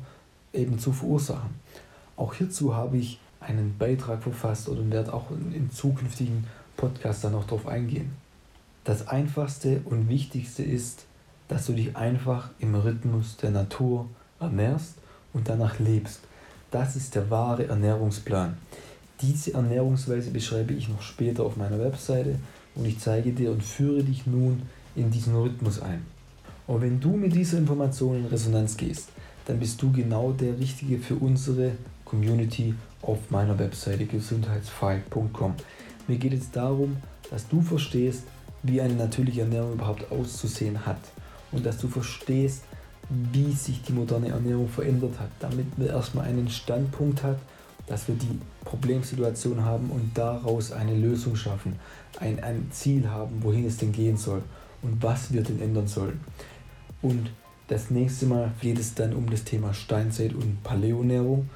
eben 0.53 0.79
zu 0.79 0.93
verursachen. 0.93 1.49
Auch 2.15 2.34
hierzu 2.34 2.73
habe 2.73 2.95
ich 2.97 3.19
einen 3.43 3.77
Beitrag 3.77 4.23
verfasst 4.23 4.69
oder 4.69 4.89
werde 4.89 5.13
auch 5.13 5.32
in 5.32 5.69
zukünftigen 5.71 6.45
Podcasts 6.77 7.21
dann 7.21 7.34
noch 7.34 7.45
darauf 7.45 7.67
eingehen. 7.67 8.12
Das 8.84 9.08
Einfachste 9.08 9.82
und 9.86 10.10
Wichtigste 10.10 10.63
ist, 10.63 11.06
dass 11.47 11.65
du 11.65 11.73
dich 11.73 11.95
einfach 11.95 12.49
im 12.60 12.75
Rhythmus 12.75 13.38
der 13.38 13.51
Natur 13.51 14.08
ernährst 14.39 14.95
und 15.34 15.47
danach 15.47 15.79
lebst. 15.79 16.19
Das 16.71 16.95
ist 16.95 17.15
der 17.15 17.29
wahre 17.29 17.67
Ernährungsplan. 17.67 18.58
Diese 19.21 19.53
Ernährungsweise 19.53 20.32
beschreibe 20.32 20.73
ich 20.73 20.89
noch 20.89 21.01
später 21.01 21.43
auf 21.43 21.56
meiner 21.56 21.79
Webseite 21.79 22.39
und 22.75 22.86
ich 22.86 22.99
zeige 22.99 23.32
dir 23.32 23.51
und 23.51 23.63
führe 23.63 24.03
dich 24.03 24.25
nun 24.25 24.63
in 24.95 25.12
diesen 25.12 25.36
Rhythmus 25.36 25.82
ein. 25.82 26.06
Und 26.67 26.82
wenn 26.82 26.99
du 26.99 27.15
mit 27.15 27.34
dieser 27.34 27.58
Information 27.58 28.17
in 28.17 28.25
Resonanz 28.25 28.75
gehst, 28.75 29.10
dann 29.45 29.60
bist 29.60 29.82
du 29.82 29.91
genau 29.91 30.32
der 30.32 30.58
Richtige 30.60 30.99
für 30.99 31.15
unsere 31.15 31.73
Community 32.06 32.75
auf 33.01 33.29
meiner 33.29 33.58
Webseite 33.60 34.06
gesundheitsfight.com. 34.06 35.56
Mir 36.08 36.17
geht 36.17 36.34
es 36.34 36.51
darum, 36.51 36.97
dass 37.29 37.47
du 37.47 37.62
verstehst, 37.62 38.23
wie 38.63 38.82
eine 38.82 38.93
natürliche 38.93 39.41
Ernährung 39.41 39.73
überhaupt 39.73 40.12
auszusehen 40.12 40.86
hat 40.86 40.99
und 41.51 41.65
dass 41.65 41.77
du 41.77 41.88
verstehst, 41.88 42.63
wie 43.10 43.51
sich 43.51 43.82
die 43.82 43.93
moderne 43.93 44.29
Ernährung 44.29 44.69
verändert 44.69 45.19
hat, 45.19 45.29
damit 45.39 45.77
man 45.77 45.88
erstmal 45.88 46.25
einen 46.25 46.49
Standpunkt 46.49 47.23
hat, 47.23 47.38
dass 47.88 48.08
wir 48.08 48.15
die 48.15 48.39
Problemsituation 48.63 49.65
haben 49.65 49.89
und 49.89 50.17
daraus 50.17 50.71
eine 50.71 50.95
Lösung 50.95 51.36
schaffen, 51.36 51.77
ein, 52.19 52.41
ein 52.41 52.67
Ziel 52.71 53.10
haben, 53.10 53.43
wohin 53.43 53.65
es 53.65 53.77
denn 53.77 53.91
gehen 53.91 54.15
soll 54.15 54.41
und 54.82 55.03
was 55.03 55.34
wir 55.34 55.43
denn 55.43 55.62
ändern 55.62 55.88
sollen. 55.88 56.21
Und 57.01 57.29
das 57.67 57.89
nächste 57.89 58.26
Mal 58.26 58.52
geht 58.62 58.78
es 58.78 58.93
dann 58.93 59.13
um 59.13 59.30
das 59.30 59.43
Thema 59.43 59.73
Steinzeit 59.73 60.34
und 60.34 60.62
Paläonährung. 60.63 61.49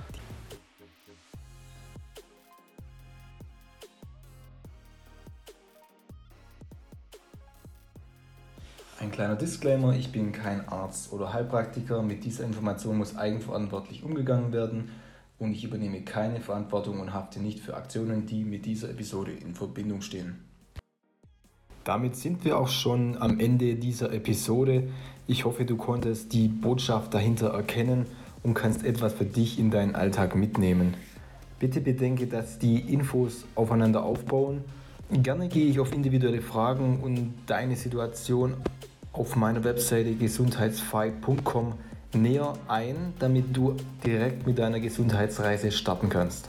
Ein 9.00 9.12
kleiner 9.12 9.36
Disclaimer, 9.36 9.96
ich 9.96 10.12
bin 10.12 10.32
kein 10.32 10.68
Arzt 10.68 11.14
oder 11.14 11.32
Heilpraktiker. 11.32 12.02
Mit 12.02 12.24
dieser 12.26 12.46
Information 12.46 12.98
muss 12.98 13.16
eigenverantwortlich 13.16 14.04
umgegangen 14.04 14.52
werden 14.52 14.90
und 15.38 15.52
ich 15.52 15.64
übernehme 15.64 16.02
keine 16.02 16.40
Verantwortung 16.40 17.00
und 17.00 17.14
hafte 17.14 17.40
nicht 17.40 17.60
für 17.60 17.76
Aktionen, 17.76 18.26
die 18.26 18.44
mit 18.44 18.66
dieser 18.66 18.90
Episode 18.90 19.32
in 19.32 19.54
Verbindung 19.54 20.02
stehen. 20.02 20.44
Damit 21.84 22.16
sind 22.16 22.44
wir 22.44 22.58
auch 22.58 22.68
schon 22.68 23.18
am 23.18 23.40
Ende 23.40 23.76
dieser 23.76 24.12
Episode. 24.12 24.90
Ich 25.30 25.44
hoffe, 25.44 25.66
du 25.66 25.76
konntest 25.76 26.32
die 26.32 26.48
Botschaft 26.48 27.14
dahinter 27.14 27.50
erkennen 27.50 28.06
und 28.44 28.54
kannst 28.54 28.86
etwas 28.86 29.14
für 29.14 29.26
dich 29.26 29.60
in 29.60 29.72
deinen 29.72 29.94
Alltag 29.94 30.38
mitnehmen. 30.38 30.94
Bitte 31.60 31.82
bedenke, 31.82 32.28
dass 32.28 32.60
die 32.60 32.80
Infos 32.80 33.44
aufeinander 33.54 34.04
aufbauen. 34.04 34.64
Gerne 35.12 35.50
gehe 35.50 35.66
ich 35.66 35.82
auf 35.82 35.94
individuelle 35.94 36.42
Fragen 36.42 37.02
und 37.02 37.34
deine 37.46 37.76
Situation 37.76 38.54
auf 39.12 39.36
meiner 39.36 39.66
Webseite 39.66 40.14
gesundheitsfight.com 40.14 41.74
näher 42.14 42.54
ein, 42.70 43.14
damit 43.20 43.56
du 43.56 43.76
direkt 44.06 44.48
mit 44.48 44.58
deiner 44.58 44.80
Gesundheitsreise 44.80 45.74
starten 45.74 46.08
kannst. 46.08 46.48